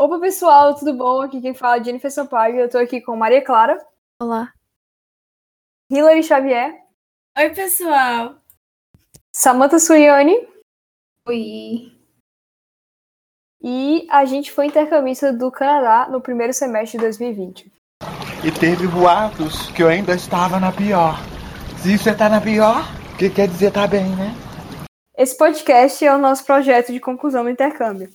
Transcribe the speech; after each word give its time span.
Opa, 0.00 0.20
pessoal, 0.20 0.76
tudo 0.76 0.94
bom? 0.94 1.22
Aqui 1.22 1.40
quem 1.40 1.52
fala 1.52 1.78
é 1.78 1.82
Jennifer 1.82 2.08
Sampaio. 2.08 2.60
Eu 2.60 2.70
tô 2.70 2.78
aqui 2.78 3.00
com 3.00 3.16
Maria 3.16 3.44
Clara, 3.44 3.84
Olá. 4.22 4.52
Hilary 5.90 6.22
Xavier, 6.22 6.72
Oi, 7.36 7.50
pessoal. 7.50 8.36
Samantha 9.34 9.80
Suriani 9.80 10.36
Oi. 11.26 11.92
e 13.60 14.06
a 14.08 14.24
gente 14.24 14.52
foi 14.52 14.66
intercambista 14.66 15.32
do 15.32 15.50
Canadá 15.50 16.08
no 16.08 16.20
primeiro 16.20 16.52
semestre 16.52 16.96
de 16.96 17.04
2020. 17.04 17.72
E 18.44 18.52
teve 18.52 18.86
boatos 18.86 19.68
que 19.72 19.82
eu 19.82 19.88
ainda 19.88 20.14
estava 20.14 20.60
na 20.60 20.70
pior. 20.70 21.16
Se 21.82 21.98
você 21.98 22.14
tá 22.14 22.28
na 22.28 22.40
pior, 22.40 22.84
que 23.18 23.28
quer 23.28 23.48
dizer 23.48 23.72
tá 23.72 23.84
bem, 23.84 24.14
né? 24.14 24.32
Esse 25.16 25.36
podcast 25.36 26.06
é 26.06 26.14
o 26.14 26.18
nosso 26.18 26.44
projeto 26.44 26.92
de 26.92 27.00
conclusão 27.00 27.42
do 27.42 27.50
intercâmbio. 27.50 28.08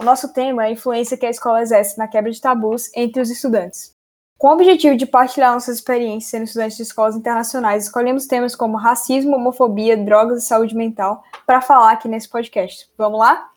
O 0.00 0.02
nosso 0.02 0.32
tema 0.32 0.64
é 0.64 0.68
a 0.68 0.70
influência 0.70 1.14
que 1.14 1.26
a 1.26 1.30
escola 1.30 1.60
exerce 1.60 1.98
na 1.98 2.08
quebra 2.08 2.32
de 2.32 2.40
tabus 2.40 2.90
entre 2.96 3.20
os 3.20 3.28
estudantes. 3.28 3.94
Com 4.38 4.48
o 4.48 4.52
objetivo 4.52 4.96
de 4.96 5.04
partilhar 5.04 5.52
nossas 5.52 5.76
experiências 5.76 6.30
sendo 6.30 6.44
estudantes 6.44 6.78
de 6.78 6.84
escolas 6.84 7.14
internacionais, 7.14 7.84
escolhemos 7.84 8.26
temas 8.26 8.56
como 8.56 8.78
racismo, 8.78 9.36
homofobia, 9.36 9.98
drogas 9.98 10.42
e 10.42 10.46
saúde 10.46 10.74
mental 10.74 11.22
para 11.44 11.60
falar 11.60 11.92
aqui 11.92 12.08
nesse 12.08 12.30
podcast. 12.30 12.90
Vamos 12.96 13.20
lá? 13.20 13.50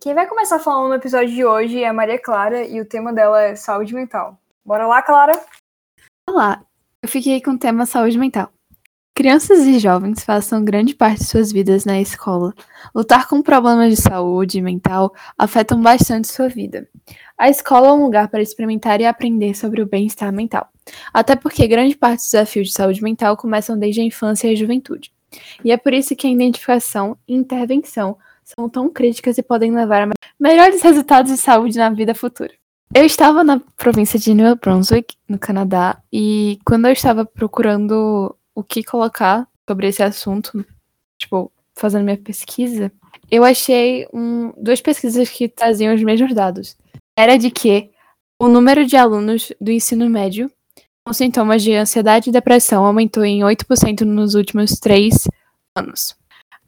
Quem 0.00 0.14
vai 0.14 0.26
começar 0.26 0.58
falando 0.58 0.88
no 0.88 0.96
episódio 0.96 1.32
de 1.32 1.44
hoje 1.44 1.80
é 1.80 1.86
a 1.86 1.92
Maria 1.92 2.18
Clara 2.20 2.66
e 2.66 2.80
o 2.80 2.84
tema 2.84 3.12
dela 3.12 3.40
é 3.40 3.54
saúde 3.54 3.94
mental. 3.94 4.36
Bora 4.64 4.84
lá, 4.84 5.00
Clara? 5.00 5.40
Olá. 6.28 6.60
Eu 7.00 7.08
fiquei 7.08 7.40
com 7.40 7.52
o 7.52 7.58
tema 7.58 7.86
saúde 7.86 8.18
mental. 8.18 8.50
Crianças 9.18 9.66
e 9.66 9.80
jovens 9.80 10.24
passam 10.24 10.64
grande 10.64 10.94
parte 10.94 11.18
de 11.18 11.26
suas 11.26 11.50
vidas 11.50 11.84
na 11.84 12.00
escola. 12.00 12.54
Lutar 12.94 13.26
com 13.26 13.42
problemas 13.42 13.92
de 13.92 14.00
saúde 14.00 14.62
mental 14.62 15.12
afetam 15.36 15.82
bastante 15.82 16.28
sua 16.28 16.48
vida. 16.48 16.88
A 17.36 17.48
escola 17.48 17.88
é 17.88 17.92
um 17.92 18.04
lugar 18.04 18.28
para 18.28 18.40
experimentar 18.40 19.00
e 19.00 19.06
aprender 19.06 19.56
sobre 19.56 19.82
o 19.82 19.86
bem-estar 19.86 20.32
mental. 20.32 20.68
Até 21.12 21.34
porque 21.34 21.66
grande 21.66 21.96
parte 21.96 22.18
dos 22.18 22.30
desafios 22.30 22.68
de 22.68 22.74
saúde 22.74 23.02
mental 23.02 23.36
começam 23.36 23.76
desde 23.76 24.00
a 24.00 24.04
infância 24.04 24.46
e 24.46 24.52
a 24.52 24.56
juventude. 24.56 25.10
E 25.64 25.72
é 25.72 25.76
por 25.76 25.92
isso 25.92 26.14
que 26.14 26.28
a 26.28 26.30
identificação 26.30 27.18
e 27.26 27.34
intervenção 27.34 28.16
são 28.44 28.68
tão 28.68 28.88
críticas 28.88 29.36
e 29.36 29.42
podem 29.42 29.74
levar 29.74 30.02
a 30.02 30.06
me- 30.06 30.14
melhores 30.38 30.80
resultados 30.80 31.32
de 31.32 31.38
saúde 31.38 31.76
na 31.76 31.90
vida 31.90 32.14
futura. 32.14 32.52
Eu 32.94 33.04
estava 33.04 33.42
na 33.42 33.60
província 33.76 34.16
de 34.18 34.32
New 34.32 34.54
Brunswick, 34.54 35.16
no 35.28 35.40
Canadá, 35.40 36.00
e 36.12 36.60
quando 36.64 36.86
eu 36.86 36.92
estava 36.92 37.24
procurando 37.24 38.34
o 38.58 38.64
que 38.64 38.82
colocar 38.82 39.46
sobre 39.68 39.86
esse 39.86 40.02
assunto, 40.02 40.66
tipo, 41.16 41.52
fazendo 41.76 42.02
minha 42.02 42.16
pesquisa, 42.16 42.90
eu 43.30 43.44
achei 43.44 44.04
um, 44.12 44.52
duas 44.60 44.80
pesquisas 44.80 45.28
que 45.28 45.48
traziam 45.48 45.94
os 45.94 46.02
mesmos 46.02 46.34
dados. 46.34 46.76
Era 47.16 47.38
de 47.38 47.52
que 47.52 47.92
o 48.36 48.48
número 48.48 48.84
de 48.84 48.96
alunos 48.96 49.52
do 49.60 49.70
ensino 49.70 50.10
médio 50.10 50.50
com 51.04 51.12
sintomas 51.12 51.62
de 51.62 51.72
ansiedade 51.72 52.30
e 52.30 52.32
depressão 52.32 52.84
aumentou 52.84 53.24
em 53.24 53.42
8% 53.42 54.00
nos 54.00 54.34
últimos 54.34 54.72
três 54.80 55.28
anos. 55.76 56.16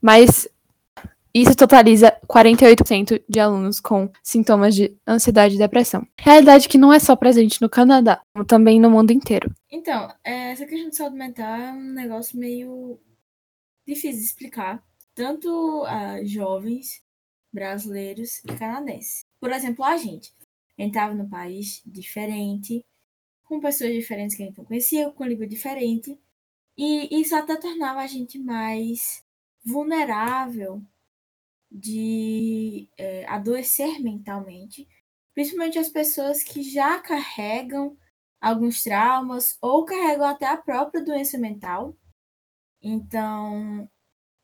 Mas 0.01 0.47
isso 1.35 1.57
totaliza 1.57 2.17
48% 2.29 3.23
de 3.29 3.41
alunos 3.41 3.81
com 3.81 4.11
sintomas 4.23 4.75
de 4.75 4.97
ansiedade 5.07 5.55
e 5.55 5.59
depressão. 5.59 6.07
Realidade 6.19 6.69
que 6.69 6.79
não 6.79 6.93
é 6.93 6.99
só 6.99 7.15
presente 7.15 7.61
no 7.63 7.69
Canadá, 7.69 8.21
como 8.33 8.45
também 8.45 8.81
no 8.81 8.91
mundo 8.91 9.13
inteiro. 9.13 9.55
Então, 9.71 10.13
é, 10.25 10.53
essa 10.53 10.67
questão 10.67 10.89
de 10.89 10.97
saúde 10.97 11.17
mental 11.17 11.55
é 11.55 11.73
um 11.73 11.93
negócio 11.93 12.39
meio 12.39 12.99
difícil 13.87 14.19
de 14.19 14.25
explicar, 14.25 14.83
tanto 15.15 15.85
a 15.87 16.25
jovens 16.25 17.03
brasileiros 17.53 18.39
e 18.45 18.49
canadenses. 18.57 19.25
Por 19.41 19.53
exemplo, 19.53 19.85
a 19.85 19.97
gente. 19.97 20.33
A 20.79 20.83
gente 20.83 20.93
estava 20.93 21.15
num 21.15 21.29
país 21.29 21.83
diferente, 21.85 22.85
com 23.45 23.61
pessoas 23.61 23.93
diferentes 23.93 24.37
que 24.37 24.43
a 24.43 24.47
gente 24.47 24.59
não 24.59 24.65
conhecia, 24.65 25.11
com 25.11 25.25
língua 25.25 25.47
diferente, 25.47 26.19
e 26.77 27.21
isso 27.21 27.37
até 27.37 27.57
tornava 27.57 28.01
a 28.01 28.07
gente 28.07 28.39
mais 28.39 29.23
vulnerável 29.65 30.83
de 31.71 32.89
é, 32.99 33.27
adoecer 33.27 34.01
mentalmente, 34.01 34.89
principalmente 35.35 35.79
as 35.79 35.89
pessoas 35.89 36.43
que 36.43 36.63
já 36.63 36.99
carregam 37.01 37.97
alguns 38.41 38.83
traumas 38.83 39.57
ou 39.61 39.85
carregam 39.85 40.27
até 40.27 40.47
a 40.47 40.57
própria 40.57 41.05
doença 41.05 41.39
mental. 41.39 41.97
Então, 42.83 43.89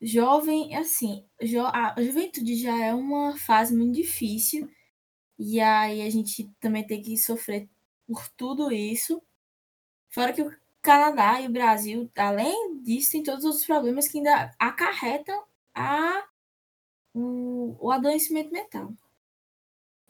jovem, 0.01 0.75
assim, 0.75 1.25
jo 1.41 1.65
a 1.65 1.95
juventude 2.01 2.55
já 2.55 2.77
é 2.85 2.93
uma 2.93 3.37
fase 3.37 3.75
muito 3.75 3.95
difícil 3.95 4.69
e 5.39 5.59
aí 5.59 6.01
a 6.01 6.09
gente 6.09 6.49
também 6.59 6.85
tem 6.85 7.01
que 7.01 7.17
sofrer 7.17 7.69
por 8.07 8.27
tudo 8.29 8.71
isso. 8.71 9.21
Fora 10.09 10.33
que 10.33 10.41
o 10.41 10.55
Canadá 10.81 11.41
e 11.41 11.47
o 11.47 11.51
Brasil, 11.51 12.09
além 12.17 12.81
disso, 12.81 13.11
tem 13.11 13.23
todos 13.23 13.45
os 13.45 13.65
problemas 13.65 14.07
que 14.07 14.17
ainda 14.17 14.51
acarretam 14.57 15.43
a, 15.75 16.23
o, 17.17 17.75
o 17.79 17.91
adoecimento 17.91 18.51
mental. 18.51 18.91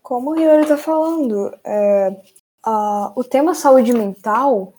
Como 0.02 0.32
o 0.32 0.38
Hilary 0.40 0.68
tá 0.68 0.78
falando, 0.78 1.54
é, 1.64 2.22
a- 2.64 3.12
o 3.16 3.24
tema 3.24 3.54
saúde 3.54 3.94
mental 3.94 4.74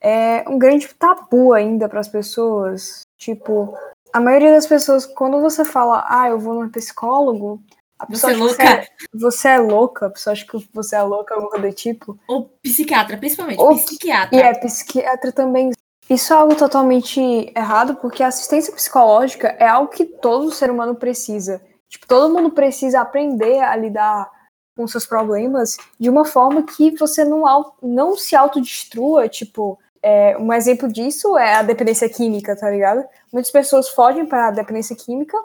é 0.00 0.48
um 0.48 0.58
grande 0.58 0.92
tabu 0.94 1.52
ainda 1.52 1.88
para 1.88 2.00
as 2.00 2.08
pessoas. 2.08 3.02
Tipo, 3.16 3.74
a 4.12 4.20
maioria 4.20 4.52
das 4.52 4.66
pessoas, 4.66 5.06
quando 5.06 5.40
você 5.40 5.64
fala, 5.64 6.04
ah, 6.08 6.28
eu 6.28 6.38
vou 6.38 6.54
no 6.62 6.70
psicólogo, 6.70 7.62
a 7.98 8.06
Você 8.06 8.12
pessoa 8.12 8.32
é 8.32 8.34
acha 8.34 8.38
que 8.38 8.46
louca? 8.46 8.62
você 8.62 8.68
é, 8.68 9.18
você 9.18 9.48
é 9.48 9.58
louca, 9.58 10.06
a 10.06 10.10
pessoa 10.10 10.32
acha 10.32 10.46
que 10.46 10.68
você 10.72 10.96
é 10.96 11.02
louca, 11.02 11.34
alguma 11.34 11.50
coisa 11.50 11.68
do 11.68 11.74
tipo. 11.74 12.18
Ou 12.28 12.44
psiquiatra, 12.62 13.16
principalmente, 13.16 13.58
Ou- 13.60 13.74
psiquiatra. 13.74 14.36
E 14.36 14.40
é 14.42 14.54
psiquiatra 14.60 15.32
também. 15.32 15.70
Isso 16.08 16.32
é 16.32 16.36
algo 16.36 16.54
totalmente 16.54 17.20
errado, 17.56 17.96
porque 17.96 18.22
a 18.22 18.28
assistência 18.28 18.72
psicológica 18.72 19.48
é 19.58 19.66
algo 19.66 19.90
que 19.90 20.04
todo 20.04 20.52
ser 20.52 20.70
humano 20.70 20.94
precisa. 20.94 21.60
Tipo, 21.88 22.06
todo 22.06 22.32
mundo 22.32 22.50
precisa 22.50 23.00
aprender 23.00 23.60
a 23.60 23.74
lidar 23.74 24.30
com 24.76 24.86
seus 24.86 25.06
problemas 25.06 25.76
de 25.98 26.08
uma 26.08 26.24
forma 26.24 26.62
que 26.62 26.90
você 26.96 27.24
não, 27.24 27.72
não 27.82 28.16
se 28.16 28.36
autodestrua. 28.36 29.28
Tipo, 29.28 29.78
é, 30.02 30.36
um 30.38 30.52
exemplo 30.52 30.86
disso 30.92 31.36
é 31.36 31.54
a 31.54 31.62
dependência 31.62 32.08
química, 32.08 32.54
tá 32.54 32.70
ligado? 32.70 33.04
Muitas 33.32 33.50
pessoas 33.50 33.88
fogem 33.88 34.26
para 34.26 34.48
a 34.48 34.52
dependência 34.52 34.94
química 34.94 35.36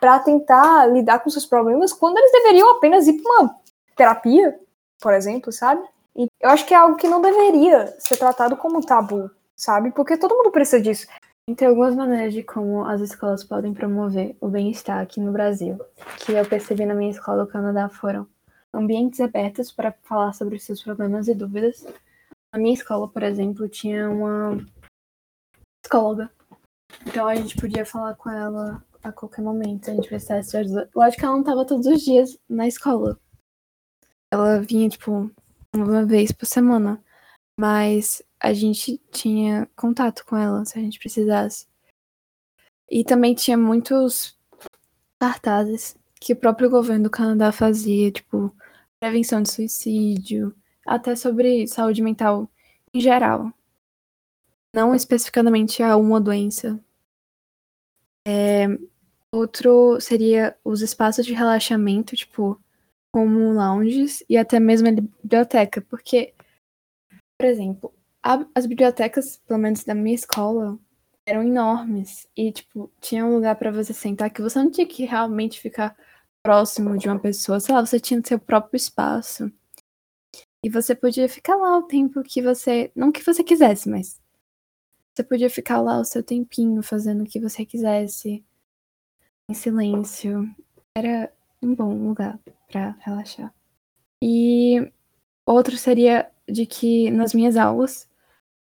para 0.00 0.18
tentar 0.20 0.86
lidar 0.86 1.20
com 1.20 1.30
seus 1.30 1.46
problemas 1.46 1.92
quando 1.92 2.18
eles 2.18 2.30
deveriam 2.30 2.70
apenas 2.70 3.06
ir 3.06 3.20
para 3.22 3.40
uma 3.40 3.56
terapia, 3.96 4.58
por 5.00 5.12
exemplo, 5.12 5.50
sabe? 5.50 5.82
E 6.14 6.26
eu 6.40 6.50
acho 6.50 6.64
que 6.66 6.74
é 6.74 6.76
algo 6.76 6.96
que 6.96 7.08
não 7.08 7.20
deveria 7.20 7.94
ser 7.98 8.16
tratado 8.16 8.56
como 8.56 8.84
tabu, 8.84 9.30
sabe? 9.56 9.90
Porque 9.90 10.16
todo 10.16 10.36
mundo 10.36 10.50
precisa 10.50 10.80
disso. 10.80 11.06
Tem 11.56 11.68
algumas 11.68 11.94
maneiras 11.94 12.34
de 12.34 12.42
como 12.42 12.84
as 12.84 13.00
escolas 13.00 13.44
podem 13.44 13.72
promover 13.72 14.36
o 14.40 14.48
bem-estar 14.48 15.00
aqui 15.00 15.20
no 15.20 15.32
Brasil, 15.32 15.78
que 16.18 16.32
eu 16.32 16.44
percebi 16.44 16.84
na 16.84 16.94
minha 16.94 17.10
escola 17.10 17.44
no 17.44 17.48
Canadá 17.48 17.88
foram 17.88 18.26
ambientes 18.74 19.20
abertos 19.20 19.70
para 19.70 19.92
falar 20.02 20.32
sobre 20.32 20.58
seus 20.58 20.82
problemas 20.82 21.28
e 21.28 21.34
dúvidas. 21.34 21.86
Na 22.52 22.58
minha 22.58 22.74
escola, 22.74 23.08
por 23.08 23.22
exemplo, 23.22 23.68
tinha 23.68 24.10
uma 24.10 24.58
psicóloga. 25.82 26.30
Então 27.06 27.26
a 27.26 27.34
gente 27.36 27.56
podia 27.56 27.86
falar 27.86 28.16
com 28.16 28.28
ela 28.28 28.84
a 29.02 29.12
qualquer 29.12 29.42
momento, 29.42 29.88
a 29.88 29.94
gente 29.94 30.08
precisasse 30.08 30.50
de 30.50 30.56
ajuda. 30.56 30.90
Lógico 30.94 31.20
que 31.20 31.24
ela 31.24 31.34
não 31.34 31.42
estava 31.42 31.64
todos 31.64 31.86
os 31.86 32.02
dias 32.02 32.36
na 32.48 32.66
escola. 32.66 33.18
Ela 34.32 34.60
vinha, 34.60 34.88
tipo, 34.88 35.30
uma 35.74 36.04
vez 36.04 36.32
por 36.32 36.46
semana. 36.46 37.00
Mas 37.58 38.22
a 38.38 38.52
gente 38.52 39.00
tinha 39.10 39.68
contato 39.74 40.24
com 40.26 40.36
ela 40.36 40.64
se 40.64 40.78
a 40.78 40.82
gente 40.82 40.98
precisasse. 40.98 41.66
E 42.90 43.02
também 43.04 43.34
tinha 43.34 43.56
muitos 43.56 44.36
cartazes 45.18 45.96
que 46.20 46.32
o 46.32 46.36
próprio 46.36 46.70
governo 46.70 47.04
do 47.04 47.10
Canadá 47.10 47.50
fazia, 47.52 48.10
tipo, 48.10 48.54
prevenção 49.00 49.42
de 49.42 49.50
suicídio, 49.50 50.54
até 50.86 51.16
sobre 51.16 51.66
saúde 51.66 52.02
mental 52.02 52.48
em 52.92 53.00
geral. 53.00 53.52
Não 54.74 54.94
especificamente 54.94 55.82
a 55.82 55.96
uma 55.96 56.20
doença. 56.20 56.78
É, 58.26 58.66
outro 59.32 60.00
seria 60.00 60.56
os 60.64 60.82
espaços 60.82 61.24
de 61.24 61.32
relaxamento, 61.32 62.16
tipo, 62.16 62.60
como 63.12 63.52
lounges 63.52 64.22
e 64.28 64.36
até 64.36 64.60
mesmo 64.60 64.88
a 64.88 64.92
biblioteca, 64.92 65.80
porque, 65.88 66.34
por 67.38 67.46
exemplo, 67.46 67.94
a- 68.22 68.46
as 68.54 68.66
bibliotecas, 68.66 69.36
pelo 69.46 69.58
menos 69.60 69.84
da 69.84 69.94
minha 69.94 70.14
escola, 70.14 70.78
eram 71.26 71.42
enormes 71.42 72.26
e 72.36 72.52
tipo 72.52 72.90
tinha 73.00 73.24
um 73.26 73.34
lugar 73.34 73.56
pra 73.56 73.70
você 73.72 73.92
sentar 73.92 74.30
que 74.30 74.40
você 74.42 74.58
não 74.58 74.70
tinha 74.70 74.86
que 74.86 75.04
realmente 75.04 75.60
ficar 75.60 75.96
próximo 76.42 76.96
de 76.96 77.08
uma 77.08 77.18
pessoa, 77.18 77.58
sei 77.60 77.74
lá, 77.74 77.84
você 77.84 77.98
tinha 77.98 78.22
seu 78.24 78.38
próprio 78.38 78.76
espaço 78.76 79.50
e 80.64 80.70
você 80.70 80.94
podia 80.94 81.28
ficar 81.28 81.56
lá 81.56 81.76
o 81.78 81.82
tempo 81.82 82.22
que 82.22 82.40
você, 82.42 82.90
não 82.94 83.10
que 83.12 83.22
você 83.24 83.42
quisesse, 83.42 83.88
mas 83.88 84.20
você 85.14 85.22
podia 85.24 85.50
ficar 85.50 85.80
lá 85.80 85.98
o 86.00 86.04
seu 86.04 86.22
tempinho 86.22 86.82
fazendo 86.82 87.22
o 87.22 87.26
que 87.26 87.40
você 87.40 87.64
quisesse 87.64 88.44
em 89.50 89.54
silêncio. 89.54 90.48
Era 90.96 91.32
um 91.62 91.74
bom 91.74 91.94
lugar 92.08 92.38
pra 92.70 92.90
relaxar. 93.00 93.52
E 94.22 94.90
outro 95.46 95.76
seria 95.76 96.30
de 96.48 96.66
que 96.66 97.10
nas 97.10 97.34
minhas 97.34 97.56
aulas 97.56 98.08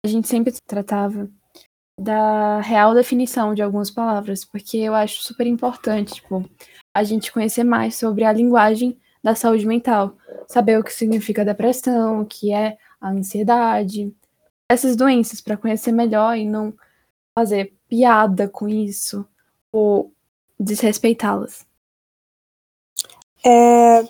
a 0.05 0.09
gente 0.09 0.29
sempre 0.29 0.53
tratava 0.67 1.29
da 1.99 2.61
real 2.61 2.95
definição 2.95 3.55
de 3.55 3.63
algumas 3.63 3.91
palavras, 3.91 4.45
porque 4.45 4.77
eu 4.77 4.95
acho 4.95 5.23
super 5.23 5.47
importante, 5.47 6.15
tipo, 6.15 6.49
a 6.95 7.03
gente 7.03 7.33
conhecer 7.33 7.65
mais 7.65 7.97
sobre 7.97 8.25
a 8.25 8.33
linguagem 8.33 8.99
da 9.23 9.35
saúde 9.35 9.67
mental, 9.67 10.17
saber 10.47 10.79
o 10.79 10.85
que 10.85 10.93
significa 10.93 11.45
depressão, 11.45 12.21
o 12.21 12.27
que 12.27 12.53
é 12.53 12.77
a 13.01 13.11
ansiedade, 13.11 14.15
essas 14.71 14.95
doenças 14.95 15.41
para 15.41 15.57
conhecer 15.57 15.93
melhor 15.93 16.37
e 16.37 16.45
não 16.45 16.75
fazer 17.37 17.75
piada 17.89 18.49
com 18.49 18.69
isso 18.69 19.27
ou 19.73 20.13
desrespeitá-las. 20.59 21.67
É, 23.45 24.03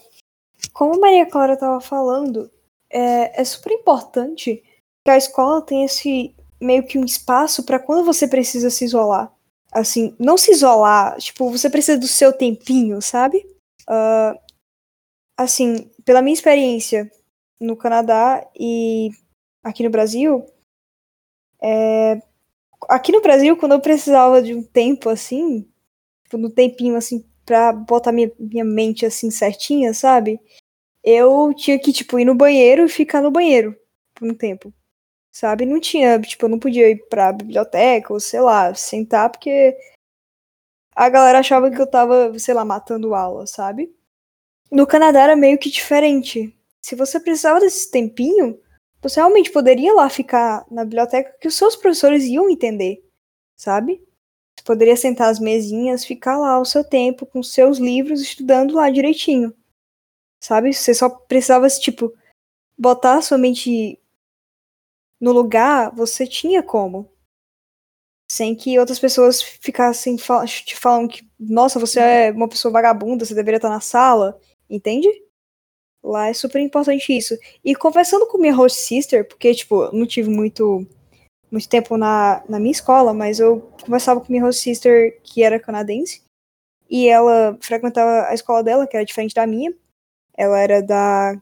como 0.72 1.00
Maria 1.00 1.26
Clara 1.26 1.54
estava 1.54 1.80
falando, 1.80 2.50
é, 2.96 3.43
é 3.43 3.44
super 3.44 3.72
importante 3.72 4.64
que 5.04 5.10
a 5.10 5.19
escola 5.19 5.60
tenha 5.60 5.84
esse 5.84 6.34
meio 6.58 6.87
que 6.87 6.98
um 6.98 7.04
espaço 7.04 7.62
para 7.62 7.78
quando 7.78 8.06
você 8.06 8.26
precisa 8.26 8.70
se 8.70 8.87
isolar. 8.87 9.31
Assim, 9.70 10.16
não 10.19 10.38
se 10.38 10.50
isolar, 10.52 11.19
tipo, 11.19 11.50
você 11.50 11.69
precisa 11.69 11.98
do 11.98 12.08
seu 12.08 12.32
tempinho, 12.32 13.02
sabe? 13.02 13.46
Uh, 13.87 14.38
assim, 15.37 15.90
pela 16.06 16.22
minha 16.22 16.32
experiência 16.32 17.10
no 17.60 17.76
Canadá 17.76 18.48
e 18.58 19.10
aqui 19.62 19.82
no 19.82 19.90
Brasil, 19.90 20.46
é, 21.62 22.22
aqui 22.88 23.12
no 23.12 23.20
Brasil, 23.20 23.56
quando 23.58 23.72
eu 23.72 23.81
precisava 23.81 24.40
de 24.40 24.54
um 24.54 24.62
tempo 24.62 25.10
assim, 25.10 25.69
tipo, 26.25 26.38
no 26.38 26.48
tempinho 26.48 26.96
assim, 26.96 27.22
pra 27.44 27.72
botar 27.75 28.12
minha, 28.12 28.32
minha 28.38 28.64
mente 28.64 29.04
assim 29.04 29.31
certinha, 29.31 29.93
sabe? 29.93 30.40
Eu 31.06 31.55
tinha 31.55 31.79
que, 31.79 31.93
tipo, 31.93 32.19
ir 32.19 32.26
no 32.26 32.35
banheiro 32.35 32.85
e 32.85 32.88
ficar 32.88 33.23
no 33.23 33.31
banheiro 33.31 33.75
por 34.14 34.29
um 34.29 34.35
tempo 34.35 34.75
sabe? 35.37 35.67
Não 35.67 35.79
tinha, 35.79 36.19
tipo, 36.20 36.47
eu 36.47 36.49
não 36.49 36.58
podia 36.58 36.88
ir 36.91 37.06
pra 37.11 37.32
biblioteca 37.32 38.12
ou 38.12 38.19
sei 38.19 38.41
lá, 38.41 38.75
sentar 38.75 39.31
porque 39.31 39.76
a 40.94 41.11
galera 41.11 41.41
achava 41.41 41.70
que 41.70 41.81
eu 41.81 41.87
tava, 41.87 42.38
sei 42.38 42.55
lá, 42.55 42.64
matando 42.64 43.14
aula, 43.14 43.47
sabe? 43.47 43.94
No 44.70 44.87
Canadá 44.87 45.23
era 45.23 45.37
meio 45.37 45.58
que 45.58 45.70
diferente. 45.70 46.56
Se 46.81 46.97
você 46.97 47.20
precisava 47.20 47.61
desse 47.61 47.91
tempinho, 47.91 48.58
você 49.03 49.20
realmente 49.20 49.53
poderia 49.53 49.93
lá 49.93 50.08
ficar 50.08 50.64
na 50.70 50.85
biblioteca 50.85 51.37
que 51.38 51.49
os 51.49 51.55
seus 51.55 51.76
professores 51.76 52.25
iam 52.25 52.49
entender, 52.49 53.05
sabe? 53.56 54.03
Você 54.56 54.64
poderia 54.64 54.97
sentar 54.97 55.29
as 55.29 55.38
mesinhas, 55.38 56.05
ficar 56.05 56.38
lá 56.38 56.58
o 56.58 56.64
seu 56.64 56.82
tempo 56.82 57.26
com 57.26 57.43
seus 57.43 57.76
livros 57.79 58.23
estudando 58.23 58.75
lá 58.75 58.88
direitinho. 58.88 59.55
Sabe? 60.46 60.72
Você 60.72 60.94
só 60.94 61.08
precisava, 61.08 61.69
tipo, 61.69 62.14
botar 62.78 63.14
a 63.19 63.20
sua 63.22 63.37
mente 63.37 64.00
no 65.20 65.32
lugar, 65.32 65.93
você 65.93 66.25
tinha 66.25 66.62
como. 66.62 67.10
Sem 68.31 68.54
que 68.54 68.78
outras 68.78 69.00
pessoas 69.00 69.43
ficassem 69.43 70.16
fal 70.16 70.46
te 70.46 70.76
falando 70.76 71.08
que, 71.10 71.28
nossa, 71.37 71.81
você 71.81 71.98
é 71.98 72.31
uma 72.31 72.48
pessoa 72.48 72.70
vagabunda, 72.70 73.25
você 73.25 73.34
deveria 73.34 73.56
estar 73.56 73.69
na 73.69 73.81
sala. 73.81 74.40
Entende? 74.70 75.08
Lá 76.00 76.28
é 76.28 76.32
super 76.32 76.60
importante 76.60 77.12
isso. 77.12 77.37
E 77.64 77.75
conversando 77.75 78.25
com 78.28 78.38
minha 78.38 78.54
host 78.54 78.78
sister, 78.78 79.26
porque, 79.26 79.52
tipo, 79.52 79.90
não 79.93 80.06
tive 80.06 80.31
muito, 80.31 80.87
muito 81.50 81.69
tempo 81.69 81.96
na, 81.96 82.44
na 82.48 82.60
minha 82.60 82.70
escola, 82.70 83.12
mas 83.12 83.40
eu 83.40 83.62
conversava 83.84 84.20
com 84.20 84.31
minha 84.32 84.44
host 84.44 84.62
sister, 84.62 85.20
que 85.25 85.43
era 85.43 85.58
canadense, 85.58 86.22
e 86.88 87.08
ela 87.08 87.58
frequentava 87.60 88.28
a 88.28 88.34
escola 88.34 88.62
dela, 88.62 88.87
que 88.87 88.96
era 88.96 89.04
diferente 89.04 89.34
da 89.34 89.44
minha. 89.44 89.75
Ela 90.36 90.60
era 90.60 90.82
da 90.82 91.36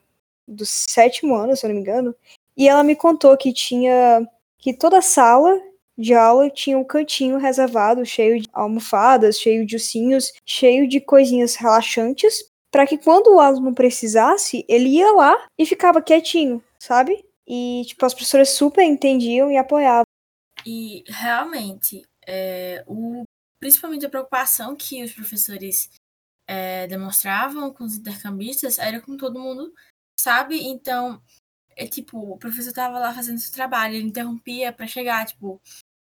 do 0.47 0.67
sétimo 0.67 1.35
ano, 1.35 1.57
se 1.57 1.65
eu 1.65 1.69
não 1.69 1.75
me 1.75 1.81
engano, 1.81 2.15
e 2.57 2.69
ela 2.69 2.83
me 2.83 2.95
contou 2.95 3.37
que 3.37 3.53
tinha 3.53 4.27
que 4.59 4.75
toda 4.75 5.01
sala 5.03 5.61
de 5.97 6.15
aula 6.15 6.51
tinha 6.51 6.79
um 6.79 6.85
cantinho 6.85 7.39
reservado, 7.39 8.05
cheio 8.05 8.41
de 8.41 8.49
almofadas, 8.53 9.39
cheio 9.39 9.65
de 9.65 9.77
ursinhos, 9.77 10.33
cheio 10.45 10.89
de 10.89 11.01
coisinhas 11.01 11.55
relaxantes, 11.55 12.51
para 12.71 12.87
que 12.87 12.99
quando 12.99 13.35
o 13.35 13.41
aluno 13.41 13.75
precisasse, 13.75 14.65
ele 14.69 14.89
ia 14.89 15.13
lá 15.13 15.47
e 15.57 15.65
ficava 15.65 16.03
quietinho, 16.03 16.63
sabe? 16.79 17.25
E 17.47 17.83
tipo 17.87 18.05
as 18.05 18.15
professoras 18.15 18.51
super 18.51 18.83
entendiam 18.83 19.51
e 19.51 19.57
apoiavam. 19.57 20.05
E 20.67 21.05
realmente, 21.07 22.03
é, 22.27 22.83
o, 22.87 23.25
principalmente 23.61 24.07
a 24.07 24.11
preocupação 24.11 24.75
que 24.75 25.05
os 25.05 25.13
professores 25.13 25.91
é, 26.47 26.87
demonstravam 26.87 27.73
com 27.73 27.85
os 27.85 27.97
intercambistas 27.97 28.79
era 28.79 29.01
com 29.01 29.17
todo 29.17 29.41
mundo, 29.41 29.73
sabe? 30.19 30.63
Então, 30.63 31.23
é 31.77 31.87
tipo, 31.87 32.19
o 32.19 32.39
professor 32.39 32.73
tava 32.73 32.99
lá 32.99 33.15
fazendo 33.15 33.39
seu 33.39 33.53
trabalho, 33.53 33.95
ele 33.95 34.07
interrompia 34.07 34.73
para 34.73 34.87
chegar, 34.87 35.27
tipo, 35.27 35.61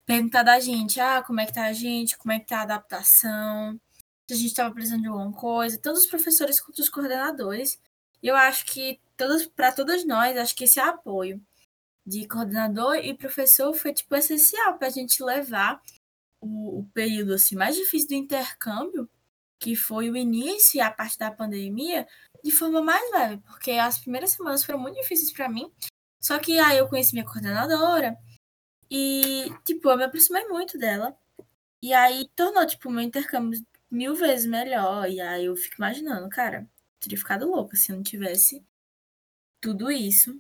perguntar 0.06 0.42
da 0.42 0.60
gente, 0.60 1.00
ah, 1.00 1.22
como 1.22 1.40
é 1.40 1.46
que 1.46 1.54
tá 1.54 1.66
a 1.66 1.72
gente, 1.72 2.19
como 2.19 2.32
é 2.32 2.40
que 2.40 2.46
tá 2.46 2.58
a 2.58 2.62
adaptação, 2.62 3.81
se 4.28 4.34
a 4.34 4.36
gente 4.36 4.54
tava 4.54 4.75
precisando 4.75 5.02
de 5.02 5.08
alguma 5.08 5.32
coisa, 5.32 5.78
tanto 5.78 5.98
os 5.98 6.06
professores 6.06 6.60
quanto 6.60 6.78
os 6.81 6.88
coordenadores. 6.88 7.81
E 8.22 8.28
eu 8.28 8.36
acho 8.36 8.66
que 8.66 9.00
todas 9.16 9.46
para 9.46 9.72
todas 9.72 10.04
nós, 10.06 10.36
acho 10.36 10.54
que 10.56 10.64
esse 10.64 10.81
apoio 10.81 11.40
de 12.06 12.26
coordenador 12.28 12.96
e 12.96 13.14
professor 13.14 13.72
foi 13.75 13.92
tipo 13.92 14.14
essencial 14.16 14.78
para 14.78 14.88
a 14.88 14.90
gente 14.90 15.22
levar 15.22 15.81
o, 16.40 16.81
o 16.81 16.84
período 16.92 17.34
assim 17.34 17.56
mais 17.56 17.76
difícil 17.76 18.08
do 18.08 18.14
intercâmbio, 18.14 19.08
que 19.64 19.75
foi 19.75 20.11
o 20.11 20.16
início 20.16 20.76
e 20.76 20.81
a 20.82 20.90
parte 20.90 21.16
da 21.19 21.31
pandemia, 21.31 22.06
de 22.44 22.50
forma 22.50 22.82
mais 22.82 23.11
leve, 23.11 23.38
porque 23.46 23.70
as 23.70 23.99
primeiras 23.99 24.32
semanas 24.32 24.62
foram 24.62 24.78
muito 24.78 25.00
difíceis 25.00 25.32
para 25.32 25.49
mim. 25.49 25.72
Só 26.20 26.38
que 26.38 26.58
aí 26.58 26.76
eu 26.76 26.87
conheci 26.87 27.14
minha 27.14 27.25
coordenadora 27.25 28.14
e, 28.90 29.50
tipo, 29.64 29.88
eu 29.88 29.96
me 29.96 30.05
aproximei 30.05 30.46
muito 30.49 30.76
dela. 30.76 31.16
E 31.82 31.94
aí 31.94 32.28
tornou, 32.37 32.66
tipo, 32.66 32.90
meu 32.90 33.02
intercâmbio 33.02 33.58
mil 33.90 34.14
vezes 34.14 34.44
melhor. 34.44 35.08
E 35.11 35.19
aí 35.19 35.46
eu 35.46 35.56
fico 35.56 35.76
imaginando, 35.78 36.28
cara, 36.28 36.69
teria 37.00 37.17
ficado 37.17 37.49
louca 37.50 37.75
se 37.75 37.90
eu 37.90 37.96
não 37.96 38.02
tivesse 38.02 38.62
tudo 39.62 39.90
isso. 39.90 40.38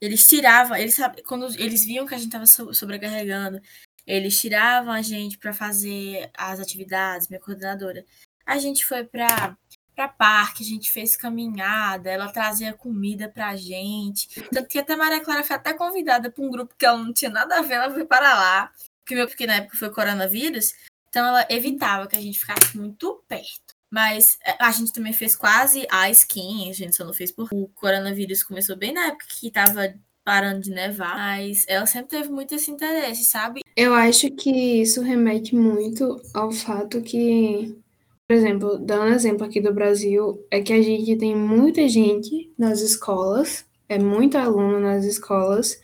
Eles 0.00 0.28
tiravam, 0.28 0.76
eles 0.76 0.96
quando 1.24 1.46
eles 1.56 1.84
viam 1.84 2.04
que 2.04 2.16
a 2.16 2.18
gente 2.18 2.32
tava 2.32 2.46
sobrecarregando, 2.46 3.60
eles 4.06 4.40
tiravam 4.40 4.92
a 4.92 5.02
gente 5.02 5.38
para 5.38 5.52
fazer 5.52 6.30
as 6.34 6.60
atividades, 6.60 7.28
minha 7.28 7.40
coordenadora. 7.40 8.04
A 8.44 8.58
gente 8.58 8.84
foi 8.84 9.04
para 9.04 9.56
para 9.94 10.08
parque, 10.08 10.62
a 10.62 10.66
gente 10.66 10.90
fez 10.90 11.16
caminhada, 11.16 12.10
ela 12.10 12.32
trazia 12.32 12.72
comida 12.72 13.28
pra 13.28 13.54
gente. 13.56 14.28
Tanto 14.50 14.68
que 14.68 14.78
até 14.78 14.96
Maria 14.96 15.20
Clara 15.20 15.44
foi 15.44 15.56
até 15.56 15.74
convidada 15.74 16.30
para 16.30 16.42
um 16.42 16.50
grupo 16.50 16.74
que 16.78 16.86
ela 16.86 16.96
não 16.96 17.12
tinha 17.12 17.30
nada 17.30 17.58
a 17.58 17.62
ver, 17.62 17.74
ela 17.74 17.92
foi 17.92 18.06
para 18.06 18.34
lá. 18.34 18.72
Porque, 19.00 19.14
meu, 19.14 19.28
porque 19.28 19.46
na 19.46 19.56
época 19.56 19.76
foi 19.76 19.90
coronavírus, 19.90 20.74
então 21.08 21.26
ela 21.26 21.46
evitava 21.50 22.06
que 22.06 22.16
a 22.16 22.20
gente 22.20 22.38
ficasse 22.38 22.76
muito 22.76 23.22
perto. 23.28 23.74
Mas 23.90 24.38
é, 24.42 24.56
a 24.58 24.70
gente 24.70 24.92
também 24.92 25.12
fez 25.12 25.36
quase 25.36 25.86
a 25.90 26.08
skin, 26.08 26.70
a 26.70 26.72
gente 26.72 26.96
só 26.96 27.04
não 27.04 27.12
fez 27.12 27.30
por. 27.30 27.48
O 27.52 27.68
coronavírus 27.68 28.42
começou 28.42 28.74
bem 28.74 28.92
na 28.92 29.08
época 29.08 29.26
que 29.28 29.50
tava 29.50 29.94
parando 30.24 30.60
de 30.60 30.70
nevar, 30.70 31.16
mas 31.16 31.64
ela 31.68 31.86
sempre 31.86 32.10
teve 32.10 32.30
muito 32.30 32.54
esse 32.54 32.70
interesse, 32.70 33.24
sabe? 33.24 33.62
Eu 33.76 33.94
acho 33.94 34.30
que 34.30 34.50
isso 34.82 35.00
remete 35.00 35.54
muito 35.54 36.20
ao 36.34 36.52
fato 36.52 37.00
que 37.02 37.76
por 38.32 38.36
exemplo, 38.36 38.78
dando 38.78 39.10
um 39.10 39.14
exemplo 39.14 39.44
aqui 39.44 39.60
do 39.60 39.74
Brasil, 39.74 40.42
é 40.50 40.62
que 40.62 40.72
a 40.72 40.80
gente 40.80 41.16
tem 41.16 41.36
muita 41.36 41.86
gente 41.86 42.50
nas 42.58 42.80
escolas, 42.80 43.66
é 43.86 43.98
muito 43.98 44.38
aluno 44.38 44.80
nas 44.80 45.04
escolas, 45.04 45.78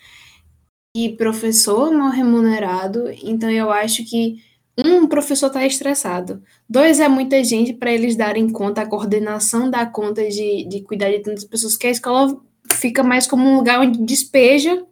e 0.96 1.10
professor 1.10 1.92
mal 1.92 2.10
remunerado, 2.10 3.10
então 3.22 3.50
eu 3.50 3.70
acho 3.70 4.02
que 4.08 4.42
um, 4.82 5.02
o 5.02 5.08
professor 5.08 5.48
está 5.48 5.66
estressado. 5.66 6.42
Dois, 6.66 7.00
é 7.00 7.06
muita 7.06 7.44
gente 7.44 7.74
para 7.74 7.92
eles 7.92 8.16
darem 8.16 8.48
conta, 8.50 8.80
a 8.80 8.86
coordenação 8.86 9.70
dá 9.70 9.84
conta 9.84 10.26
de, 10.26 10.64
de 10.66 10.80
cuidar 10.80 11.10
de 11.10 11.18
tantas 11.18 11.44
pessoas, 11.44 11.76
que 11.76 11.86
a 11.86 11.90
escola 11.90 12.40
fica 12.78 13.02
mais 13.02 13.26
como 13.26 13.48
um 13.48 13.56
lugar 13.56 13.80
onde 13.80 13.98
despeja 14.04 14.84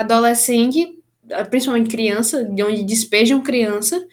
adolescente, 0.00 1.02
principalmente 1.50 1.90
criança, 1.90 2.44
de 2.44 2.62
onde 2.62 2.84
despejam 2.84 3.42
criança, 3.42 4.06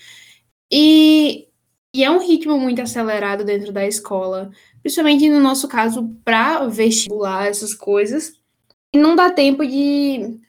e 0.71 1.47
e 1.95 2.03
é 2.03 2.09
um 2.09 2.19
ritmo 2.19 2.57
muito 2.57 2.81
acelerado 2.81 3.45
dentro 3.45 3.71
da 3.71 3.85
escola, 3.85 4.51
principalmente 4.81 5.29
no 5.29 5.39
nosso 5.39 5.67
caso, 5.67 6.09
para 6.25 6.67
vestibular 6.67 7.47
essas 7.47 7.75
coisas. 7.75 8.41
E 8.91 8.97
não 8.97 9.15
dá 9.15 9.29
tempo 9.29 9.65
de 9.65 10.39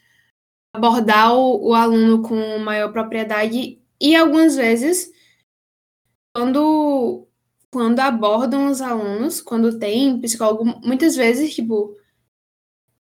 abordar 0.73 1.35
o, 1.35 1.69
o 1.69 1.75
aluno 1.75 2.23
com 2.23 2.59
maior 2.59 2.93
propriedade. 2.93 3.79
E 4.01 4.17
algumas 4.17 4.57
vezes, 4.57 5.13
quando, 6.35 7.29
quando 7.71 8.01
abordam 8.01 8.67
os 8.69 8.81
alunos, 8.81 9.43
quando 9.43 9.79
tem 9.79 10.19
psicólogo, 10.21 10.65
muitas 10.83 11.15
vezes, 11.15 11.55
tipo, 11.55 11.95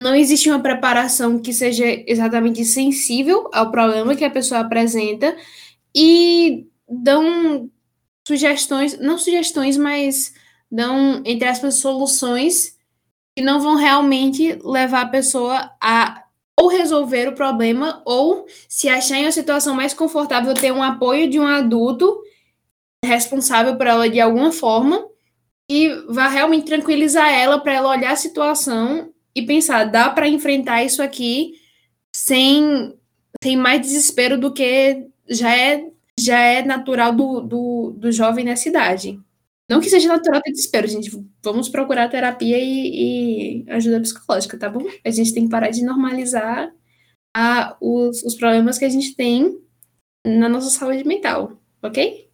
não 0.02 0.16
existe 0.16 0.50
uma 0.50 0.62
preparação 0.62 1.40
que 1.40 1.52
seja 1.52 1.86
exatamente 2.06 2.64
sensível 2.64 3.50
ao 3.52 3.72
problema 3.72 4.16
que 4.16 4.24
a 4.24 4.30
pessoa 4.30 4.62
apresenta 4.62 5.36
e 5.96 6.68
dão 6.88 7.70
sugestões, 8.28 8.98
não 9.00 9.18
sugestões, 9.18 9.78
mas 9.78 10.34
dão, 10.72 11.22
entre 11.26 11.48
aspas, 11.48 11.76
soluções 11.76 12.78
que 13.36 13.44
não 13.44 13.60
vão 13.60 13.76
realmente 13.76 14.60
levar 14.64 15.02
a 15.02 15.10
pessoa 15.10 15.72
a 15.82 16.24
ou 16.60 16.68
resolver 16.68 17.28
o 17.28 17.36
problema 17.36 18.02
ou 18.04 18.48
se 18.68 18.90
achar 18.90 19.18
em 19.18 19.26
uma 19.26 19.32
situação 19.32 19.76
mais 19.76 19.94
confortável 19.94 20.56
ter 20.56 20.72
um 20.72 20.82
apoio 20.82 21.30
de 21.30 21.40
um 21.40 21.46
adulto 21.46 22.20
responsável 23.06 23.78
por 23.78 23.86
ela 23.86 24.10
de 24.10 24.20
alguma 24.20 24.52
forma 24.52 25.08
e 25.70 25.90
vá 26.10 26.28
realmente 26.28 26.66
tranquilizar 26.66 27.32
ela 27.32 27.60
para 27.60 27.74
ela 27.74 27.90
olhar 27.90 28.12
a 28.12 28.16
situação 28.16 29.14
e 29.38 29.46
pensar, 29.46 29.84
dá 29.86 30.10
para 30.10 30.28
enfrentar 30.28 30.84
isso 30.84 31.02
aqui 31.02 31.54
sem, 32.16 32.98
sem 33.44 33.56
mais 33.56 33.82
desespero 33.82 34.40
do 34.40 34.52
que 34.52 35.08
já 35.30 35.56
é, 35.56 35.88
já 36.20 36.40
é 36.40 36.66
natural 36.66 37.14
do, 37.14 37.42
do, 37.42 37.92
do 37.96 38.12
jovem 38.12 38.44
nessa 38.44 38.68
idade. 38.68 39.20
Não 39.70 39.80
que 39.80 39.90
seja 39.90 40.08
natural 40.08 40.42
ter 40.42 40.52
desespero, 40.52 40.88
gente. 40.88 41.12
Vamos 41.44 41.70
procurar 41.70 42.10
terapia 42.10 42.58
e, 42.58 43.64
e, 43.64 43.70
ajuda 43.70 44.02
psicológica, 44.02 44.58
tá 44.58 44.70
bom? 44.70 44.84
A 45.06 45.12
gente 45.12 45.34
tem 45.34 45.44
que 45.44 45.52
parar 45.52 45.70
de 45.70 45.84
normalizar 45.84 46.74
a, 47.36 47.78
os, 47.80 48.24
os 48.24 48.34
problemas 48.34 48.80
que 48.80 48.86
a 48.86 48.90
gente 48.90 49.16
tem 49.16 49.62
na 50.26 50.50
nossa 50.50 50.70
saúde 50.72 51.04
mental, 51.06 51.60
ok? 51.84 52.28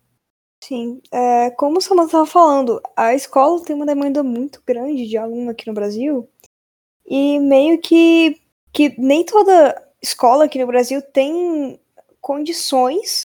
Sim, 0.64 1.02
é, 1.12 1.52
como 1.52 1.80
o 1.80 1.82
Samanta 1.82 2.06
estava 2.06 2.26
falando, 2.26 2.82
a 2.96 3.14
escola 3.14 3.62
tem 3.66 3.76
uma 3.76 3.86
demanda 3.86 4.24
muito 4.24 4.64
grande 4.66 5.06
de 5.06 5.18
aluno 5.18 5.52
aqui 5.52 5.68
no 5.68 5.74
Brasil 5.74 6.30
e 7.06 7.40
meio 7.40 7.80
que, 7.80 8.42
que 8.72 8.96
nem 9.00 9.26
toda 9.26 9.82
escola 10.02 10.46
aqui 10.46 10.60
no 10.60 10.68
Brasil 10.68 11.02
tem 11.02 11.80
condições 12.20 13.22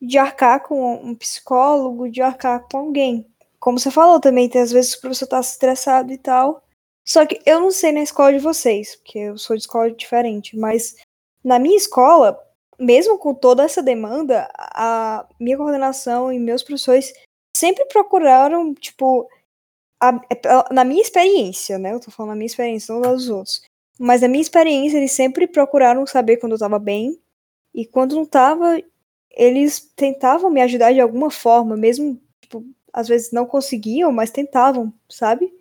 de 0.00 0.16
arcar 0.16 0.62
com 0.62 0.94
um 0.94 1.14
psicólogo, 1.14 2.10
de 2.10 2.22
arcar 2.22 2.66
com 2.70 2.78
alguém. 2.78 3.26
Como 3.58 3.78
você 3.78 3.90
falou 3.90 4.20
também, 4.20 4.48
tem 4.48 4.62
às 4.62 4.70
vezes 4.70 4.94
o 4.94 5.00
professor 5.00 5.26
tá 5.26 5.40
estressado 5.40 6.12
e 6.12 6.18
tal. 6.18 6.62
Só 7.04 7.26
que 7.26 7.40
eu 7.44 7.60
não 7.60 7.70
sei 7.70 7.90
na 7.90 8.02
escola 8.02 8.32
de 8.32 8.38
vocês, 8.38 8.96
porque 8.96 9.18
eu 9.18 9.38
sou 9.38 9.56
de 9.56 9.62
escola 9.62 9.90
diferente, 9.90 10.56
mas 10.56 10.94
na 11.42 11.58
minha 11.58 11.76
escola, 11.76 12.38
mesmo 12.78 13.18
com 13.18 13.34
toda 13.34 13.64
essa 13.64 13.82
demanda, 13.82 14.48
a 14.54 15.26
minha 15.40 15.56
coordenação 15.56 16.32
e 16.32 16.38
meus 16.38 16.62
professores 16.62 17.12
sempre 17.56 17.84
procuraram, 17.86 18.74
tipo, 18.74 19.28
a, 20.00 20.72
na 20.72 20.84
minha 20.84 21.02
experiência, 21.02 21.78
né? 21.78 21.92
Eu 21.92 22.00
tô 22.00 22.10
falando 22.10 22.30
na 22.30 22.36
minha 22.36 22.46
experiência, 22.46 22.94
não 22.94 23.02
dos 23.02 23.28
outros. 23.28 23.62
Mas 23.98 24.20
na 24.20 24.28
minha 24.28 24.42
experiência, 24.42 24.96
eles 24.96 25.12
sempre 25.12 25.46
procuraram 25.46 26.06
saber 26.06 26.36
quando 26.36 26.52
eu 26.52 26.58
tava 26.58 26.78
bem. 26.78 27.18
E 27.74 27.84
quando 27.84 28.14
não 28.14 28.24
tava, 28.24 28.80
eles 29.30 29.80
tentavam 29.96 30.50
me 30.50 30.60
ajudar 30.62 30.92
de 30.92 31.00
alguma 31.00 31.30
forma, 31.30 31.76
mesmo, 31.76 32.20
tipo, 32.40 32.64
às 32.92 33.08
vezes 33.08 33.32
não 33.32 33.46
conseguiam, 33.46 34.12
mas 34.12 34.30
tentavam, 34.30 34.92
sabe? 35.08 35.52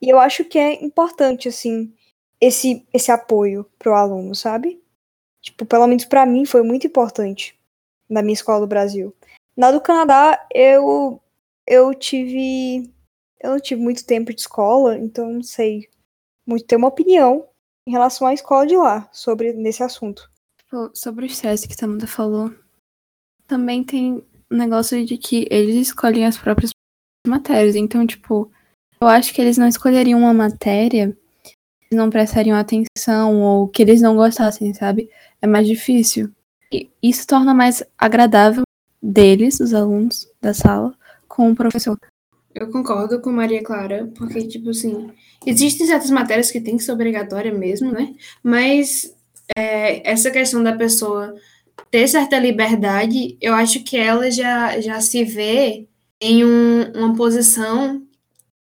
E 0.00 0.08
eu 0.08 0.18
acho 0.18 0.44
que 0.44 0.58
é 0.58 0.84
importante, 0.84 1.48
assim, 1.48 1.92
esse, 2.40 2.86
esse 2.92 3.10
apoio 3.10 3.64
pro 3.78 3.94
aluno, 3.94 4.34
sabe? 4.34 4.82
Tipo, 5.40 5.64
pelo 5.66 5.86
menos 5.86 6.04
para 6.04 6.26
mim 6.26 6.44
foi 6.44 6.62
muito 6.62 6.86
importante 6.86 7.58
na 8.08 8.22
minha 8.22 8.34
escola 8.34 8.60
do 8.60 8.66
Brasil. 8.66 9.14
Na 9.56 9.70
do 9.70 9.80
Canadá, 9.80 10.46
eu 10.52 11.20
eu 11.66 11.94
tive 11.94 12.90
eu 13.44 13.50
não 13.50 13.60
tive 13.60 13.80
muito 13.80 14.06
tempo 14.06 14.32
de 14.32 14.40
escola, 14.40 14.96
então 14.96 15.34
não 15.34 15.42
sei 15.42 15.86
muito 16.46 16.64
ter 16.64 16.76
uma 16.76 16.88
opinião 16.88 17.46
em 17.86 17.92
relação 17.92 18.26
à 18.26 18.32
escola 18.32 18.66
de 18.66 18.74
lá 18.74 19.06
sobre 19.12 19.52
nesse 19.52 19.82
assunto. 19.82 20.30
Sobre 20.94 21.26
o 21.26 21.26
estresse 21.26 21.68
que 21.68 21.74
Samantha 21.74 22.06
falou, 22.06 22.52
também 23.46 23.84
tem 23.84 24.24
um 24.50 24.56
negócio 24.56 25.04
de 25.04 25.18
que 25.18 25.46
eles 25.50 25.76
escolhem 25.76 26.24
as 26.24 26.38
próprias 26.38 26.70
matérias. 27.26 27.76
Então, 27.76 28.06
tipo, 28.06 28.50
eu 28.98 29.06
acho 29.06 29.32
que 29.34 29.42
eles 29.42 29.58
não 29.58 29.68
escolheriam 29.68 30.18
uma 30.18 30.32
matéria 30.32 31.16
que 31.42 31.94
não 31.94 32.08
prestariam 32.08 32.56
atenção 32.56 33.42
ou 33.42 33.68
que 33.68 33.82
eles 33.82 34.00
não 34.00 34.16
gostassem, 34.16 34.72
sabe? 34.72 35.10
É 35.40 35.46
mais 35.46 35.66
difícil. 35.66 36.32
E 36.72 36.90
isso 37.02 37.26
torna 37.26 37.52
mais 37.52 37.84
agradável 37.98 38.62
deles, 39.02 39.60
os 39.60 39.74
alunos 39.74 40.26
da 40.40 40.54
sala, 40.54 40.96
com 41.28 41.52
o 41.52 41.54
professor. 41.54 41.98
Eu 42.54 42.70
concordo 42.70 43.20
com 43.20 43.32
Maria 43.32 43.62
Clara, 43.62 44.10
porque, 44.16 44.46
tipo 44.46 44.70
assim, 44.70 45.10
existem 45.44 45.86
certas 45.86 46.10
matérias 46.10 46.50
que 46.50 46.60
tem 46.60 46.76
que 46.76 46.84
ser 46.84 46.92
obrigatória 46.92 47.52
mesmo, 47.52 47.90
né? 47.90 48.14
Mas 48.42 49.14
é, 49.56 50.08
essa 50.08 50.30
questão 50.30 50.62
da 50.62 50.72
pessoa 50.76 51.34
ter 51.90 52.06
certa 52.08 52.38
liberdade, 52.38 53.36
eu 53.40 53.54
acho 53.54 53.82
que 53.82 53.96
ela 53.96 54.30
já, 54.30 54.80
já 54.80 55.00
se 55.00 55.24
vê 55.24 55.88
em 56.20 56.44
um, 56.44 56.92
uma 56.94 57.14
posição 57.16 58.02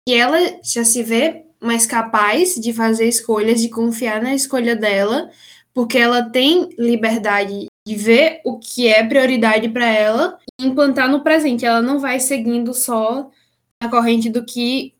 que 0.07 0.15
ela 0.15 0.38
já 0.63 0.83
se 0.83 1.03
vê 1.03 1.45
mais 1.62 1.86
capaz 1.86 2.55
de 2.55 2.74
fazer 2.74 3.07
escolhas, 3.07 3.62
de 3.62 3.69
confiar 3.69 4.21
na 4.21 4.33
escolha 4.33 4.75
dela, 4.75 5.29
porque 5.74 5.98
ela 5.98 6.24
tem 6.24 6.69
liberdade 6.77 7.67
de 7.88 7.95
ver 7.95 8.41
o 8.45 8.57
que 8.60 8.88
é 8.88 9.05
prioridade 9.05 9.69
para 9.69 9.86
ela 9.86 10.39
e 10.60 10.65
implantar 10.65 11.10
no 11.10 11.24
presente. 11.24 11.65
Ela 11.65 11.81
não 11.81 12.00
vai 12.00 12.19
seguindo 12.19 12.74
só 12.74 13.29
a 13.81 13.89
corrente 13.89 14.29
do 14.29 14.45
que 14.45 14.93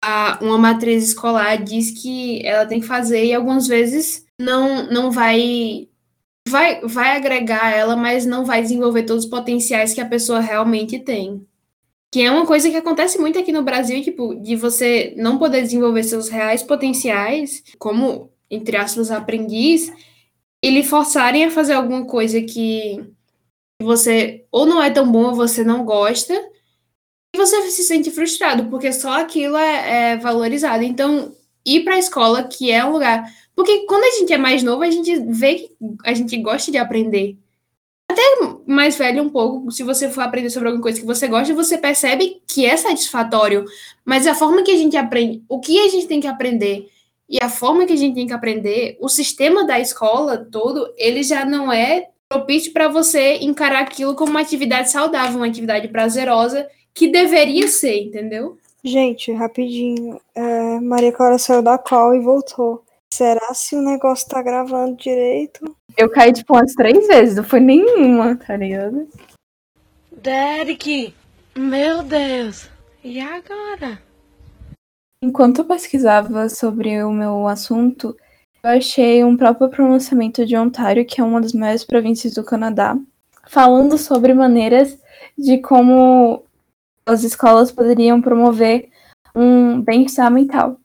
a, 0.00 0.38
uma 0.42 0.58
matriz 0.58 1.08
escolar 1.08 1.56
diz 1.56 1.90
que 1.90 2.44
ela 2.46 2.66
tem 2.66 2.80
que 2.80 2.86
fazer 2.86 3.24
e 3.24 3.34
algumas 3.34 3.66
vezes 3.66 4.26
não, 4.38 4.86
não 4.90 5.10
vai 5.10 5.88
vai, 6.48 6.80
vai 6.82 7.16
agregar 7.16 7.74
ela, 7.74 7.96
mas 7.96 8.24
não 8.24 8.44
vai 8.44 8.62
desenvolver 8.62 9.02
todos 9.02 9.24
os 9.24 9.30
potenciais 9.30 9.92
que 9.94 10.00
a 10.00 10.08
pessoa 10.08 10.38
realmente 10.38 10.98
tem. 10.98 11.44
Que 12.12 12.22
é 12.22 12.30
uma 12.30 12.46
coisa 12.46 12.70
que 12.70 12.76
acontece 12.76 13.18
muito 13.18 13.38
aqui 13.38 13.50
no 13.50 13.64
Brasil, 13.64 14.02
tipo, 14.02 14.34
de 14.36 14.54
você 14.54 15.12
não 15.16 15.38
poder 15.38 15.62
desenvolver 15.62 16.04
seus 16.04 16.28
reais 16.28 16.62
potenciais, 16.62 17.64
como, 17.78 18.30
entre 18.50 18.76
aspas, 18.76 19.10
aprendiz, 19.10 19.92
e 20.62 20.82
forçarem 20.84 21.44
a 21.44 21.50
fazer 21.50 21.72
alguma 21.72 22.04
coisa 22.06 22.40
que 22.40 23.04
você 23.82 24.46
ou 24.50 24.66
não 24.66 24.82
é 24.82 24.90
tão 24.90 25.10
bom 25.10 25.24
ou 25.24 25.34
você 25.34 25.64
não 25.64 25.84
gosta, 25.84 26.34
e 27.36 27.38
você 27.38 27.70
se 27.70 27.82
sente 27.82 28.10
frustrado, 28.10 28.66
porque 28.70 28.92
só 28.92 29.20
aquilo 29.20 29.56
é, 29.56 30.12
é 30.12 30.16
valorizado. 30.16 30.82
Então, 30.82 31.32
ir 31.64 31.84
para 31.84 31.94
a 31.94 31.98
escola, 31.98 32.44
que 32.44 32.70
é 32.70 32.84
um 32.84 32.92
lugar 32.92 33.24
porque 33.56 33.86
quando 33.86 34.04
a 34.04 34.18
gente 34.18 34.32
é 34.34 34.36
mais 34.36 34.62
novo, 34.62 34.82
a 34.82 34.90
gente 34.90 35.18
vê 35.18 35.54
que 35.54 35.76
a 36.04 36.12
gente 36.12 36.36
gosta 36.36 36.70
de 36.70 36.76
aprender. 36.76 37.38
Até 38.08 38.22
mais 38.66 38.96
velho 38.96 39.22
um 39.22 39.30
pouco, 39.30 39.72
se 39.72 39.82
você 39.82 40.10
for 40.10 40.20
aprender 40.20 40.50
sobre 40.50 40.68
alguma 40.68 40.82
coisa 40.82 41.00
que 41.00 41.06
você 41.06 41.26
gosta, 41.26 41.54
você 41.54 41.78
percebe 41.78 42.42
que 42.46 42.66
é 42.66 42.76
satisfatório. 42.76 43.64
Mas 44.04 44.26
a 44.26 44.34
forma 44.34 44.62
que 44.62 44.70
a 44.70 44.76
gente 44.76 44.96
aprende, 44.96 45.42
o 45.48 45.58
que 45.58 45.80
a 45.80 45.88
gente 45.88 46.06
tem 46.06 46.20
que 46.20 46.26
aprender 46.26 46.90
e 47.28 47.38
a 47.42 47.48
forma 47.48 47.86
que 47.86 47.94
a 47.94 47.96
gente 47.96 48.14
tem 48.14 48.26
que 48.26 48.32
aprender, 48.32 48.98
o 49.00 49.08
sistema 49.08 49.66
da 49.66 49.80
escola 49.80 50.36
todo, 50.36 50.92
ele 50.98 51.22
já 51.22 51.44
não 51.44 51.72
é 51.72 52.10
propício 52.28 52.72
para 52.72 52.88
você 52.88 53.38
encarar 53.38 53.80
aquilo 53.80 54.14
como 54.14 54.32
uma 54.32 54.40
atividade 54.40 54.90
saudável, 54.90 55.38
uma 55.38 55.46
atividade 55.46 55.88
prazerosa 55.88 56.68
que 56.96 57.08
deveria 57.08 57.68
ser, 57.68 58.04
entendeu? 58.04 58.58
Gente, 58.82 59.30
rapidinho. 59.30 60.18
É, 60.34 60.80
Maria 60.80 61.12
Clara 61.12 61.36
saiu 61.36 61.60
da 61.60 61.76
call 61.76 62.14
e 62.14 62.20
voltou. 62.20 62.82
Será 63.12 63.52
se 63.52 63.76
o 63.76 63.82
negócio 63.82 64.26
tá 64.26 64.40
gravando 64.40 64.96
direito? 64.96 65.76
Eu 65.94 66.10
caí, 66.10 66.32
tipo, 66.32 66.54
umas 66.54 66.72
três 66.72 67.06
vezes, 67.06 67.36
não 67.36 67.44
foi 67.44 67.60
nenhuma, 67.60 68.36
tá 68.36 68.56
ligado? 68.56 69.06
Derek! 70.10 71.14
Meu 71.54 72.02
Deus! 72.02 72.70
E 73.04 73.20
agora? 73.20 74.00
Enquanto 75.20 75.58
eu 75.58 75.64
pesquisava 75.66 76.48
sobre 76.48 77.02
o 77.04 77.12
meu 77.12 77.46
assunto, 77.46 78.16
eu 78.62 78.70
achei 78.70 79.22
um 79.22 79.36
próprio 79.36 79.68
pronunciamento 79.68 80.46
de 80.46 80.56
Ontário, 80.56 81.04
que 81.04 81.20
é 81.20 81.24
uma 81.24 81.42
das 81.42 81.52
maiores 81.52 81.84
províncias 81.84 82.32
do 82.32 82.44
Canadá, 82.44 82.96
falando 83.48 83.98
sobre 83.98 84.32
maneiras 84.32 84.98
de 85.36 85.58
como 85.58 86.45
as 87.06 87.22
escolas 87.22 87.70
poderiam 87.70 88.20
promover 88.20 88.90
um 89.34 89.80
bem-estar 89.80 90.30
mental 90.30 90.78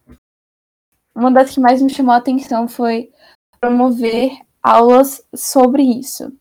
uma 1.16 1.32
das 1.32 1.52
que 1.52 1.60
mais 1.60 1.82
me 1.82 1.90
chamou 1.90 2.14
a 2.14 2.18
atenção 2.18 2.68
foi 2.68 3.12
promover 3.60 4.32
aulas 4.62 5.24
sobre 5.36 5.84
isso. 5.84 6.32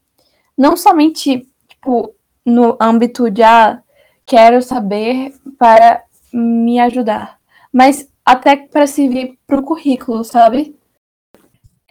Não 0.57 0.77
somente 0.77 1.47
tipo, 1.69 2.15
no 2.45 2.77
âmbito 2.81 3.31
de 3.31 3.43
ah, 3.43 3.83
quero 4.25 4.63
saber 4.63 5.35
para 5.59 6.05
me 6.33 6.79
ajudar, 6.79 7.39
mas 7.73 8.09
até 8.25 8.57
para 8.57 8.87
servir 8.87 9.39
para 9.47 9.59
o 9.59 9.65
currículo, 9.65 10.23
sabe? 10.25 10.77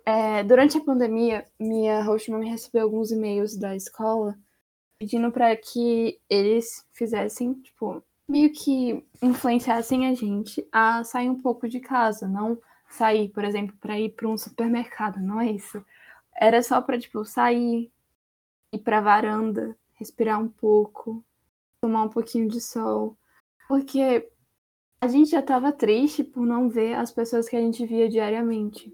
É, 0.05 0.43
durante 0.43 0.77
a 0.77 0.83
pandemia, 0.83 1.45
minha 1.59 2.01
host 2.03 2.31
me 2.31 2.49
recebeu 2.49 2.83
alguns 2.83 3.11
e-mails 3.11 3.55
da 3.57 3.75
escola 3.75 4.35
pedindo 4.99 5.31
para 5.31 5.55
que 5.55 6.19
eles 6.29 6.85
fizessem, 6.91 7.53
tipo, 7.53 8.03
meio 8.27 8.51
que 8.51 9.03
influenciassem 9.21 10.07
a 10.07 10.13
gente 10.13 10.67
a 10.71 11.03
sair 11.05 11.29
um 11.29 11.41
pouco 11.41 11.67
de 11.69 11.79
casa, 11.79 12.27
não 12.27 12.59
sair, 12.89 13.29
por 13.29 13.45
exemplo, 13.45 13.75
para 13.79 13.97
ir 13.99 14.09
para 14.09 14.27
um 14.27 14.37
supermercado, 14.37 15.19
não 15.19 15.39
é 15.39 15.51
isso. 15.51 15.83
Era 16.35 16.61
só 16.61 16.81
para 16.81 16.99
tipo 16.99 17.23
sair, 17.23 17.89
ir 18.73 18.79
para 18.79 19.01
varanda, 19.01 19.75
respirar 19.95 20.39
um 20.39 20.49
pouco, 20.49 21.23
tomar 21.81 22.03
um 22.03 22.09
pouquinho 22.09 22.49
de 22.49 22.59
sol, 22.59 23.17
porque 23.67 24.29
a 24.99 25.07
gente 25.07 25.31
já 25.31 25.39
estava 25.39 25.71
triste 25.71 26.23
por 26.23 26.45
não 26.45 26.69
ver 26.69 26.93
as 26.95 27.11
pessoas 27.11 27.47
que 27.47 27.55
a 27.55 27.61
gente 27.61 27.85
via 27.85 28.09
diariamente. 28.09 28.93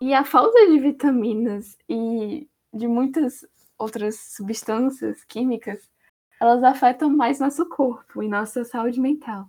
E 0.00 0.14
a 0.14 0.24
falta 0.24 0.66
de 0.66 0.78
vitaminas 0.78 1.76
e 1.88 2.48
de 2.72 2.86
muitas 2.86 3.46
outras 3.78 4.16
substâncias 4.36 5.24
químicas, 5.24 5.80
elas 6.40 6.62
afetam 6.62 7.10
mais 7.10 7.40
nosso 7.40 7.66
corpo 7.68 8.22
e 8.22 8.28
nossa 8.28 8.64
saúde 8.64 9.00
mental. 9.00 9.46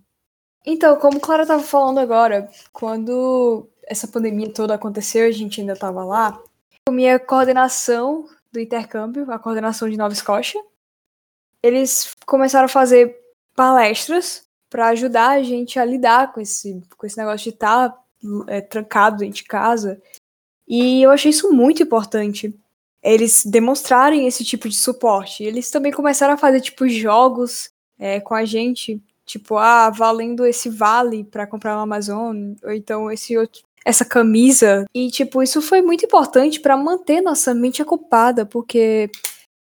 Então, 0.65 0.97
como 0.97 1.19
Clara 1.19 1.43
estava 1.43 1.63
falando 1.63 1.99
agora, 1.99 2.49
quando 2.73 3.69
essa 3.85 4.07
pandemia 4.07 4.51
toda 4.51 4.75
aconteceu, 4.75 5.25
a 5.27 5.31
gente 5.31 5.61
ainda 5.61 5.73
estava 5.73 6.03
lá, 6.03 6.41
minha 6.89 7.19
coordenação 7.19 8.27
do 8.51 8.59
intercâmbio, 8.59 9.29
a 9.31 9.39
coordenação 9.39 9.89
de 9.89 9.97
Nova 9.97 10.13
Escócia, 10.13 10.61
eles 11.63 12.13
começaram 12.25 12.65
a 12.65 12.69
fazer 12.69 13.17
palestras 13.55 14.45
para 14.69 14.89
ajudar 14.89 15.29
a 15.29 15.43
gente 15.43 15.79
a 15.79 15.85
lidar 15.85 16.33
com 16.33 16.41
esse, 16.41 16.81
com 16.97 17.05
esse 17.05 17.17
negócio 17.17 17.45
de 17.45 17.49
estar 17.49 17.89
tá, 17.89 18.03
é, 18.47 18.61
trancado 18.61 19.17
dentro 19.17 19.37
de 19.37 19.43
casa. 19.43 20.01
E 20.67 21.01
eu 21.01 21.11
achei 21.11 21.31
isso 21.31 21.51
muito 21.51 21.81
importante. 21.81 22.53
Eles 23.03 23.45
demonstrarem 23.45 24.27
esse 24.27 24.43
tipo 24.43 24.67
de 24.67 24.75
suporte. 24.75 25.43
Eles 25.43 25.69
também 25.69 25.91
começaram 25.91 26.33
a 26.33 26.37
fazer, 26.37 26.61
tipo, 26.61 26.87
jogos 26.87 27.69
é, 27.99 28.19
com 28.19 28.33
a 28.35 28.45
gente. 28.45 29.01
Tipo, 29.25 29.57
ah, 29.57 29.89
valendo 29.89 30.45
esse 30.45 30.69
vale 30.69 31.23
para 31.23 31.47
comprar 31.47 31.75
no 31.75 31.81
Amazon. 31.81 32.53
Ou 32.63 32.71
então 32.71 33.11
esse 33.11 33.37
outro, 33.37 33.61
essa 33.85 34.05
camisa. 34.05 34.85
E, 34.93 35.09
tipo, 35.09 35.43
isso 35.43 35.61
foi 35.61 35.81
muito 35.81 36.05
importante 36.05 36.59
para 36.59 36.77
manter 36.77 37.21
nossa 37.21 37.53
mente 37.53 37.81
ocupada. 37.81 38.45
Porque 38.45 39.09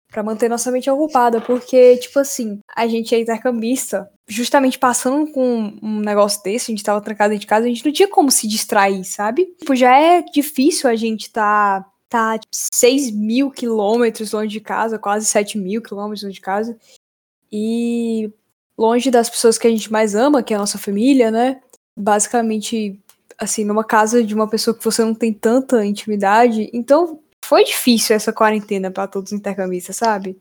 para 0.09 0.23
manter 0.23 0.49
nossa 0.49 0.71
mente 0.71 0.89
ocupada, 0.89 1.41
porque, 1.41 1.97
tipo 1.97 2.19
assim, 2.19 2.59
a 2.75 2.87
gente 2.87 3.13
é 3.13 3.19
intercambista, 3.19 4.09
justamente 4.27 4.79
passando 4.79 5.31
com 5.31 5.77
um 5.81 5.99
negócio 5.99 6.41
desse, 6.43 6.71
a 6.71 6.73
gente 6.73 6.83
tava 6.83 7.01
trancado 7.01 7.37
de 7.37 7.45
casa, 7.45 7.65
a 7.65 7.69
gente 7.69 7.85
não 7.85 7.91
tinha 7.91 8.07
como 8.07 8.31
se 8.31 8.47
distrair, 8.47 9.03
sabe? 9.03 9.45
Tipo, 9.59 9.75
já 9.75 9.95
é 9.97 10.21
difícil 10.21 10.89
a 10.89 10.95
gente 10.95 11.29
tá, 11.29 11.85
tá 12.09 12.37
tipo, 12.37 12.53
6 12.53 13.11
mil 13.11 13.51
quilômetros 13.51 14.31
longe 14.31 14.49
de 14.49 14.61
casa, 14.61 14.99
quase 14.99 15.25
7 15.25 15.57
mil 15.57 15.81
quilômetros 15.81 16.23
longe 16.23 16.35
de 16.35 16.41
casa, 16.41 16.77
e 17.51 18.31
longe 18.77 19.09
das 19.11 19.29
pessoas 19.29 19.57
que 19.57 19.67
a 19.67 19.69
gente 19.69 19.91
mais 19.91 20.15
ama, 20.15 20.43
que 20.43 20.53
é 20.53 20.57
a 20.57 20.59
nossa 20.59 20.77
família, 20.77 21.31
né? 21.31 21.61
Basicamente, 21.97 22.99
assim, 23.37 23.65
numa 23.65 23.83
casa 23.83 24.23
de 24.23 24.35
uma 24.35 24.47
pessoa 24.49 24.77
que 24.77 24.83
você 24.83 25.03
não 25.03 25.15
tem 25.15 25.33
tanta 25.33 25.85
intimidade, 25.85 26.69
então 26.73 27.19
foi 27.43 27.63
difícil 27.63 28.15
essa 28.15 28.33
quarentena 28.33 28.91
para 28.91 29.07
todos 29.07 29.31
os 29.31 29.37
intercambistas, 29.37 29.95
sabe? 29.95 30.37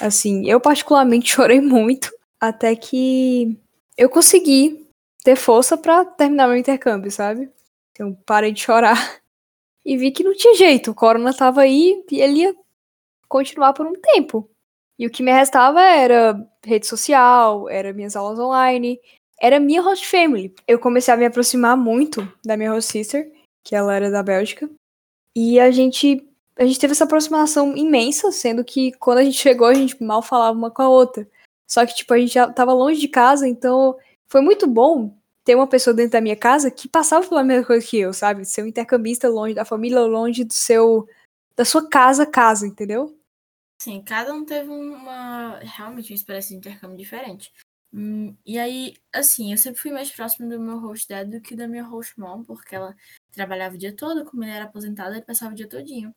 Assim, 0.00 0.46
eu 0.48 0.60
particularmente 0.60 1.30
chorei 1.32 1.60
muito 1.60 2.12
até 2.40 2.76
que 2.76 3.58
eu 3.96 4.08
consegui 4.08 4.86
ter 5.24 5.36
força 5.36 5.76
para 5.76 6.04
terminar 6.04 6.46
meu 6.46 6.56
intercâmbio, 6.56 7.10
sabe? 7.10 7.50
Então 7.92 8.12
parei 8.26 8.52
de 8.52 8.60
chorar 8.60 9.20
e 9.84 9.96
vi 9.96 10.10
que 10.10 10.24
não 10.24 10.34
tinha 10.34 10.54
jeito, 10.54 10.90
o 10.90 10.94
corona 10.94 11.34
tava 11.34 11.62
aí 11.62 12.02
e 12.10 12.20
ele 12.20 12.40
ia 12.40 12.54
continuar 13.28 13.72
por 13.72 13.86
um 13.86 13.92
tempo. 13.92 14.48
E 14.98 15.06
o 15.06 15.10
que 15.10 15.22
me 15.22 15.32
restava 15.32 15.82
era 15.82 16.40
rede 16.64 16.86
social, 16.86 17.68
era 17.68 17.92
minhas 17.92 18.16
aulas 18.16 18.38
online, 18.38 18.98
era 19.40 19.58
minha 19.60 19.82
host 19.82 20.06
family. 20.06 20.54
Eu 20.66 20.78
comecei 20.78 21.12
a 21.12 21.16
me 21.16 21.26
aproximar 21.26 21.76
muito 21.76 22.26
da 22.44 22.56
minha 22.56 22.70
host 22.70 22.92
sister, 22.92 23.30
que 23.64 23.74
ela 23.74 23.94
era 23.94 24.10
da 24.10 24.22
Bélgica, 24.22 24.70
e 25.36 25.58
a 25.58 25.70
gente 25.70 26.26
a 26.56 26.64
gente 26.64 26.78
teve 26.78 26.92
essa 26.92 27.02
aproximação 27.02 27.76
imensa, 27.76 28.30
sendo 28.30 28.64
que 28.64 28.92
quando 28.92 29.18
a 29.18 29.24
gente 29.24 29.36
chegou, 29.36 29.66
a 29.66 29.74
gente 29.74 30.00
mal 30.00 30.22
falava 30.22 30.56
uma 30.56 30.70
com 30.70 30.82
a 30.82 30.88
outra. 30.88 31.28
Só 31.68 31.84
que, 31.84 31.94
tipo, 31.94 32.14
a 32.14 32.18
gente 32.18 32.32
já 32.34 32.48
tava 32.52 32.72
longe 32.72 33.00
de 33.00 33.08
casa, 33.08 33.48
então 33.48 33.96
foi 34.28 34.40
muito 34.40 34.66
bom 34.68 35.16
ter 35.44 35.54
uma 35.54 35.68
pessoa 35.68 35.94
dentro 35.94 36.12
da 36.12 36.20
minha 36.20 36.36
casa 36.36 36.70
que 36.70 36.88
passava 36.88 37.28
pela 37.28 37.44
mesma 37.44 37.66
coisa 37.66 37.86
que 37.86 37.98
eu, 37.98 38.12
sabe? 38.12 38.44
Ser 38.44 38.62
um 38.62 38.66
intercambista 38.66 39.28
longe 39.28 39.54
da 39.54 39.64
família, 39.64 40.00
longe 40.00 40.44
do 40.44 40.54
seu. 40.54 41.06
da 41.54 41.64
sua 41.64 41.88
casa, 41.88 42.26
casa, 42.26 42.66
entendeu? 42.66 43.16
Sim, 43.80 44.02
cada 44.02 44.32
um 44.32 44.44
teve 44.44 44.70
uma. 44.70 45.58
realmente 45.58 46.12
uma 46.12 46.16
experiência 46.16 46.50
de 46.50 46.56
intercâmbio 46.56 46.96
diferente. 46.96 47.52
Hum, 47.92 48.36
e 48.44 48.58
aí, 48.58 48.96
assim, 49.12 49.52
eu 49.52 49.58
sempre 49.58 49.80
fui 49.80 49.92
mais 49.92 50.10
próximo 50.10 50.48
do 50.48 50.58
meu 50.58 50.78
host 50.80 51.06
dad 51.08 51.30
do 51.30 51.40
que 51.40 51.54
da 51.54 51.68
minha 51.68 51.84
host 51.84 52.18
mom, 52.18 52.42
porque 52.42 52.74
ela 52.74 52.96
trabalhava 53.30 53.76
o 53.76 53.78
dia 53.78 53.94
todo, 53.94 54.24
como 54.24 54.42
ele 54.42 54.50
era 54.50 54.64
aposentado, 54.64 55.14
ele 55.14 55.22
passava 55.22 55.52
o 55.52 55.54
dia 55.56 55.68
todinho. 55.68 56.14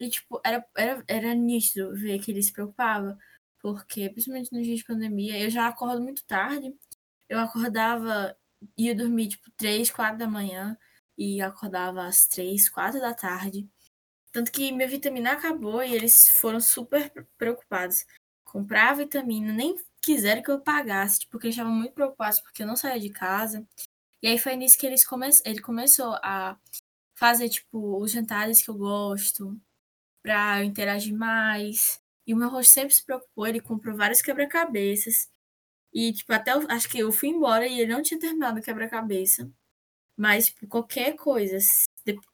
E, 0.00 0.10
tipo, 0.10 0.40
era, 0.44 0.66
era, 0.76 1.04
era 1.08 1.34
nítido 1.34 1.94
ver 1.94 2.18
que 2.20 2.30
ele 2.32 2.42
se 2.42 2.52
preocupava. 2.52 3.18
Porque, 3.60 4.10
principalmente 4.10 4.52
nos 4.52 4.64
dias 4.64 4.78
de 4.80 4.84
pandemia, 4.84 5.38
eu 5.38 5.50
já 5.50 5.68
acordo 5.68 6.02
muito 6.02 6.24
tarde. 6.24 6.74
Eu 7.28 7.38
acordava, 7.40 8.36
ia 8.76 8.94
dormir, 8.94 9.28
tipo, 9.28 9.50
3, 9.56 9.90
4 9.90 10.18
da 10.18 10.26
manhã. 10.26 10.76
E 11.18 11.40
acordava 11.40 12.06
às 12.06 12.26
3, 12.26 12.68
4 12.68 13.00
da 13.00 13.14
tarde. 13.14 13.68
Tanto 14.32 14.52
que 14.52 14.70
minha 14.72 14.88
vitamina 14.88 15.32
acabou 15.32 15.82
e 15.82 15.94
eles 15.94 16.28
foram 16.28 16.60
super 16.60 17.10
preocupados. 17.38 18.04
Comprar 18.44 18.90
a 18.90 18.94
vitamina, 18.94 19.52
nem 19.52 19.76
quiseram 20.02 20.42
que 20.42 20.50
eu 20.50 20.60
pagasse, 20.60 21.20
tipo, 21.20 21.32
porque 21.32 21.46
eles 21.48 21.56
estavam 21.56 21.72
muito 21.72 21.94
preocupados 21.94 22.40
porque 22.40 22.62
eu 22.62 22.66
não 22.66 22.76
saía 22.76 23.00
de 23.00 23.10
casa. 23.10 23.66
E 24.22 24.28
aí 24.28 24.38
foi 24.38 24.56
nisso 24.56 24.78
que 24.78 24.86
eles 24.86 25.06
come... 25.06 25.28
ele 25.44 25.60
começou 25.60 26.14
a 26.22 26.58
fazer, 27.14 27.48
tipo, 27.48 27.98
os 27.98 28.12
jantares 28.12 28.62
que 28.62 28.70
eu 28.70 28.74
gosto, 28.74 29.58
para 30.22 30.64
interagir 30.64 31.14
mais. 31.14 32.00
E 32.26 32.34
o 32.34 32.36
meu 32.36 32.48
host 32.50 32.72
sempre 32.72 32.94
se 32.94 33.04
preocupou, 33.04 33.46
ele 33.46 33.60
comprou 33.60 33.96
vários 33.96 34.20
quebra-cabeças. 34.20 35.30
E, 35.96 36.12
tipo, 36.12 36.30
até 36.30 36.52
acho 36.68 36.90
que 36.90 36.98
eu 36.98 37.10
fui 37.10 37.30
embora 37.30 37.66
e 37.66 37.80
ele 37.80 37.90
não 37.94 38.02
tinha 38.02 38.20
terminado 38.20 38.60
o 38.60 38.62
quebra-cabeça. 38.62 39.50
Mas, 40.14 40.48
tipo, 40.48 40.66
qualquer 40.66 41.16
coisa, 41.16 41.56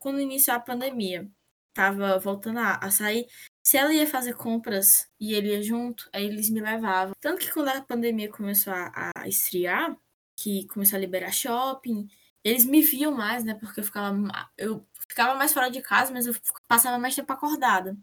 quando 0.00 0.20
iniciou 0.20 0.56
a 0.56 0.60
pandemia, 0.60 1.30
tava 1.72 2.18
voltando 2.18 2.58
a, 2.58 2.74
a 2.78 2.90
sair, 2.90 3.28
se 3.62 3.76
ela 3.76 3.94
ia 3.94 4.04
fazer 4.04 4.34
compras 4.34 5.08
e 5.20 5.32
ele 5.32 5.50
ia 5.50 5.62
junto, 5.62 6.10
aí 6.12 6.24
eles 6.26 6.50
me 6.50 6.60
levavam. 6.60 7.14
Tanto 7.20 7.38
que 7.40 7.52
quando 7.52 7.68
a 7.68 7.80
pandemia 7.82 8.28
começou 8.28 8.72
a, 8.72 9.12
a 9.16 9.28
esfriar, 9.28 9.96
que 10.36 10.66
começou 10.66 10.96
a 10.96 11.00
liberar 11.00 11.30
shopping, 11.32 12.08
eles 12.42 12.64
me 12.64 12.82
viam 12.82 13.12
mais, 13.12 13.44
né? 13.44 13.54
Porque 13.54 13.78
eu 13.78 13.84
ficava. 13.84 14.12
Eu 14.58 14.84
ficava 15.08 15.36
mais 15.36 15.52
fora 15.52 15.70
de 15.70 15.80
casa, 15.80 16.12
mas 16.12 16.26
eu 16.26 16.34
passava 16.66 16.98
mais 16.98 17.14
tempo 17.14 17.32
acordada. 17.32 17.96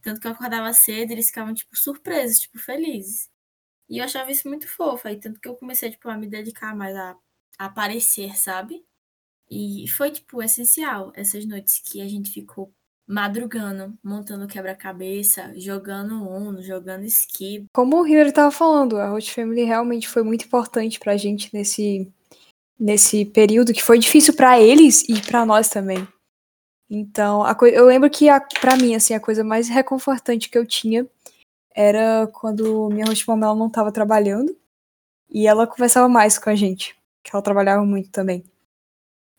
Tanto 0.00 0.20
que 0.20 0.26
eu 0.26 0.32
acordava 0.32 0.72
cedo 0.72 1.10
e 1.10 1.14
eles 1.14 1.26
ficavam, 1.26 1.52
tipo, 1.52 1.76
surpresos, 1.76 2.40
tipo, 2.40 2.58
felizes. 2.58 3.31
E 3.92 3.98
eu 3.98 4.04
achava 4.04 4.30
isso 4.32 4.48
muito 4.48 4.66
fofo. 4.66 5.06
Aí, 5.06 5.16
tanto 5.16 5.38
que 5.38 5.46
eu 5.46 5.54
comecei, 5.54 5.90
tipo, 5.90 6.08
a 6.08 6.16
me 6.16 6.26
dedicar 6.26 6.74
mais 6.74 6.96
a, 6.96 7.14
a 7.58 7.66
aparecer, 7.66 8.34
sabe? 8.38 8.82
E 9.50 9.86
foi, 9.86 10.10
tipo, 10.10 10.42
essencial 10.42 11.12
essas 11.14 11.44
noites 11.44 11.78
que 11.78 12.00
a 12.00 12.08
gente 12.08 12.30
ficou 12.30 12.72
madrugando, 13.06 13.94
montando 14.02 14.46
quebra-cabeça, 14.46 15.52
jogando 15.56 16.26
Uno, 16.26 16.62
jogando 16.62 17.04
esqui. 17.04 17.66
Como 17.70 18.00
o 18.00 18.06
Hillary 18.06 18.30
estava 18.30 18.50
falando, 18.50 18.96
a 18.96 19.12
Hot 19.12 19.30
Family 19.30 19.64
realmente 19.64 20.08
foi 20.08 20.22
muito 20.22 20.46
importante 20.46 20.98
pra 20.98 21.18
gente 21.18 21.50
nesse, 21.52 22.10
nesse 22.80 23.26
período 23.26 23.74
que 23.74 23.82
foi 23.82 23.98
difícil 23.98 24.34
para 24.34 24.58
eles 24.58 25.06
e 25.06 25.20
para 25.20 25.44
nós 25.44 25.68
também. 25.68 26.08
Então, 26.88 27.44
eu 27.66 27.84
lembro 27.84 28.08
que 28.08 28.26
para 28.58 28.76
mim 28.76 28.94
assim 28.94 29.12
a 29.12 29.20
coisa 29.20 29.44
mais 29.44 29.68
reconfortante 29.68 30.48
que 30.48 30.56
eu 30.56 30.66
tinha 30.66 31.06
era 31.74 32.26
quando 32.32 32.88
minha 32.90 33.06
host 33.06 33.28
mom 33.28 33.36
não 33.36 33.66
estava 33.66 33.92
trabalhando 33.92 34.56
e 35.30 35.46
ela 35.46 35.66
conversava 35.66 36.08
mais 36.08 36.38
com 36.38 36.50
a 36.50 36.54
gente, 36.54 36.96
que 37.22 37.30
ela 37.34 37.42
trabalhava 37.42 37.84
muito 37.84 38.10
também. 38.10 38.44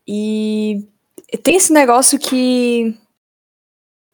E 0.07 0.87
tem 1.43 1.55
esse 1.55 1.71
negócio 1.71 2.19
que 2.19 2.97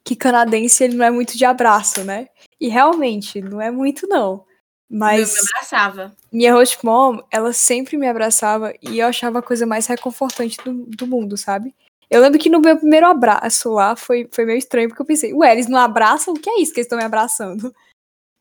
que 0.04 0.16
canadense 0.16 0.84
ele 0.84 0.96
não 0.96 1.06
é 1.06 1.12
muito 1.12 1.38
de 1.38 1.46
abraço, 1.46 2.04
né? 2.04 2.30
E 2.60 2.68
realmente 2.68 3.42
não 3.42 3.62
é 3.62 3.70
muito 3.70 4.08
não. 4.08 4.44
Mas. 4.90 5.36
Eu 5.36 5.44
me 5.44 5.50
abraçava. 5.54 6.16
Minha 6.32 6.54
host 6.54 6.84
mom, 6.84 7.20
ela 7.32 7.54
sempre 7.54 7.96
me 7.96 8.08
abraçava 8.08 8.74
e 8.82 9.00
eu 9.00 9.08
achava 9.08 9.40
a 9.40 9.44
coisa 9.44 9.66
mais 9.68 9.86
reconfortante 9.86 10.58
do, 10.66 10.86
do 10.88 11.06
mundo, 11.06 11.38
sabe? 11.38 11.76
Eu 12.10 12.22
lembro 12.22 12.40
que 12.40 12.50
no 12.50 12.60
meu 12.60 12.76
primeiro 12.76 13.06
abraço 13.06 13.72
lá 13.72 13.96
foi, 13.96 14.28
foi 14.32 14.46
meio 14.46 14.58
estranho, 14.58 14.90
porque 14.90 15.02
eu 15.02 15.06
pensei, 15.06 15.32
ué, 15.32 15.52
eles 15.52 15.68
não 15.68 15.78
abraçam? 15.78 16.34
O 16.34 16.40
que 16.40 16.50
é 16.50 16.60
isso 16.60 16.74
que 16.74 16.80
eles 16.80 16.88
estão 16.88 16.98
me 16.98 17.04
abraçando? 17.04 17.74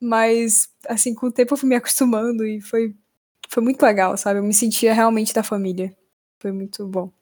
Mas, 0.00 0.72
assim, 0.86 1.14
com 1.14 1.26
o 1.26 1.32
tempo 1.32 1.54
eu 1.54 1.58
fui 1.58 1.68
me 1.68 1.74
acostumando 1.74 2.46
e 2.46 2.60
foi, 2.60 2.94
foi 3.48 3.62
muito 3.62 3.82
legal, 3.82 4.16
sabe? 4.16 4.38
Eu 4.38 4.44
me 4.44 4.54
sentia 4.54 4.94
realmente 4.94 5.34
da 5.34 5.42
família. 5.42 5.96
Foi 6.38 6.52
muito 6.52 6.86
bom. 6.86 7.12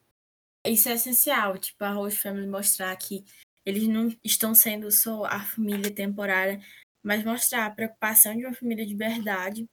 Isso 0.67 0.89
é 0.89 0.95
essencial, 0.95 1.57
tipo, 1.59 1.83
a 1.85 1.93
host 1.93 2.21
family 2.21 2.47
mostrar 2.47 2.95
que 2.97 3.25
eles 3.65 3.87
não 3.89 4.09
estão 4.23 4.55
sendo 4.55 4.91
só 4.91 5.25
a 5.25 5.41
família 5.41 5.91
temporária, 5.91 6.61
mas 7.03 7.25
mostrar 7.25 7.67
a 7.67 7.71
preocupação 7.71 8.37
de 8.37 8.45
uma 8.45 8.55
família 8.55 8.85
de 8.85 8.95
verdade 8.95 9.69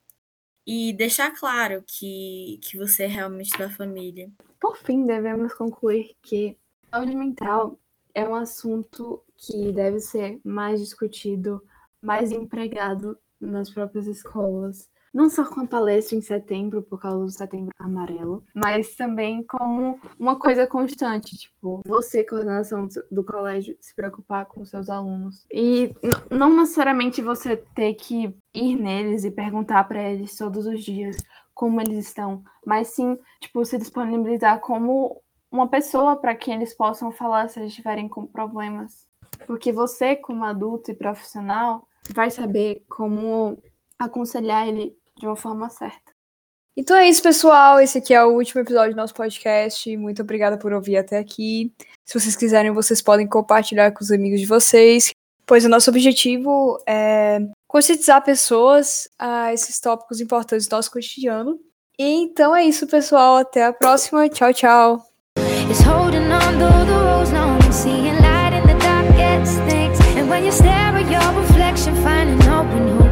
e 0.66 0.94
deixar 0.94 1.32
claro 1.32 1.84
que, 1.86 2.60
que 2.62 2.78
você 2.78 3.04
é 3.04 3.08
realmente 3.08 3.58
da 3.58 3.70
família. 3.70 4.32
Por 4.60 4.78
fim, 4.78 5.06
devemos 5.06 5.54
concluir 5.54 6.16
que 6.22 6.58
saúde 6.90 7.16
mental 7.16 7.78
é 8.14 8.28
um 8.28 8.36
assunto 8.36 9.22
que 9.36 9.72
deve 9.72 10.00
ser 10.00 10.40
mais 10.44 10.80
discutido, 10.80 11.62
mais 12.04 12.32
empregado 12.32 13.18
nas 13.40 13.70
próprias 13.70 14.08
escolas, 14.08 14.90
não 15.14 15.30
só 15.30 15.46
com 15.46 15.62
a 15.62 15.68
palestra 15.68 16.18
em 16.18 16.22
setembro, 16.22 16.82
por 16.82 17.00
causa 17.00 17.20
do 17.20 17.30
setembro 17.30 17.72
amarelo, 17.78 18.44
mas 18.54 18.96
também 18.96 19.44
como 19.44 20.00
uma 20.18 20.38
coisa 20.40 20.66
constante, 20.66 21.38
tipo, 21.38 21.82
você, 21.86 22.24
coordenação 22.24 22.88
do 23.12 23.24
colégio, 23.24 23.78
se 23.80 23.96
preocupar 23.96 24.48
com 24.48 24.66
seus 24.66 24.90
alunos. 24.90 25.46
E 25.54 25.94
não 26.32 26.56
necessariamente 26.58 27.22
você 27.22 27.56
ter 27.56 27.94
que 27.94 28.36
ir 28.56 28.76
neles 28.76 29.24
e 29.24 29.30
perguntar 29.30 29.84
para 29.88 30.02
eles 30.02 30.36
todos 30.36 30.66
os 30.66 30.84
dias 30.84 31.18
como 31.54 31.80
eles 31.80 32.08
estão, 32.08 32.44
mas 32.66 32.88
sim, 32.88 33.18
tipo, 33.40 33.64
se 33.64 33.78
disponibilizar 33.78 34.60
como 34.60 35.22
uma 35.52 35.68
pessoa 35.68 36.16
para 36.16 36.34
quem 36.34 36.56
eles 36.56 36.74
possam 36.74 37.12
falar 37.12 37.48
se 37.48 37.60
eles 37.60 37.70
estiverem 37.70 38.10
com 38.10 38.26
problemas. 38.26 39.06
Porque 39.46 39.72
você, 39.72 40.16
como 40.16 40.44
adulto 40.44 40.90
e 40.90 40.96
profissional, 40.96 41.88
vai 42.12 42.30
saber 42.30 42.84
como 42.90 43.62
aconselhar 43.98 44.68
ele 44.68 44.96
de 45.18 45.26
uma 45.26 45.36
forma 45.36 45.70
certa. 45.70 46.12
Então 46.76 46.98
é 46.98 47.08
isso, 47.08 47.22
pessoal. 47.22 47.80
Esse 47.80 48.00
aqui 48.00 48.14
é 48.14 48.24
o 48.24 48.34
último 48.34 48.62
episódio 48.62 48.96
do 48.96 48.98
nosso 48.98 49.14
podcast. 49.14 49.96
Muito 49.96 50.24
obrigada 50.24 50.58
por 50.58 50.74
ouvir 50.74 50.98
até 50.98 51.20
aqui. 51.20 51.72
Se 52.04 52.20
vocês 52.20 52.36
quiserem, 52.36 52.72
vocês 52.72 53.02
podem 53.02 53.28
compartilhar 53.28 53.92
com 53.92 54.04
os 54.04 54.12
amigos 54.12 54.40
de 54.40 54.48
vocês, 54.48 55.12
pois 55.46 55.64
o 55.66 55.70
nosso 55.70 55.92
objetivo 55.92 56.82
é 56.88 57.40
conscientizar 57.68 58.24
pessoas 58.24 59.08
a 59.20 59.54
esses 59.54 59.80
tópicos 59.80 60.20
importantes 60.20 60.68
do 60.68 60.76
nosso 60.76 60.92
cotidiano. 60.92 61.60
E 61.98 62.06
então 62.24 62.56
é 62.56 62.64
isso, 62.64 62.88
pessoal. 62.88 63.38
Até 63.38 63.64
a 63.66 63.74
próxima. 63.74 64.28
Tchau, 64.30 64.52
tchau. 64.52 65.06
stare 70.54 70.96
at 70.96 71.10
your 71.10 71.42
reflection, 71.42 71.96
finding 71.96 72.40
hope 72.42 72.68
and 72.68 72.90
hope. 72.90 73.03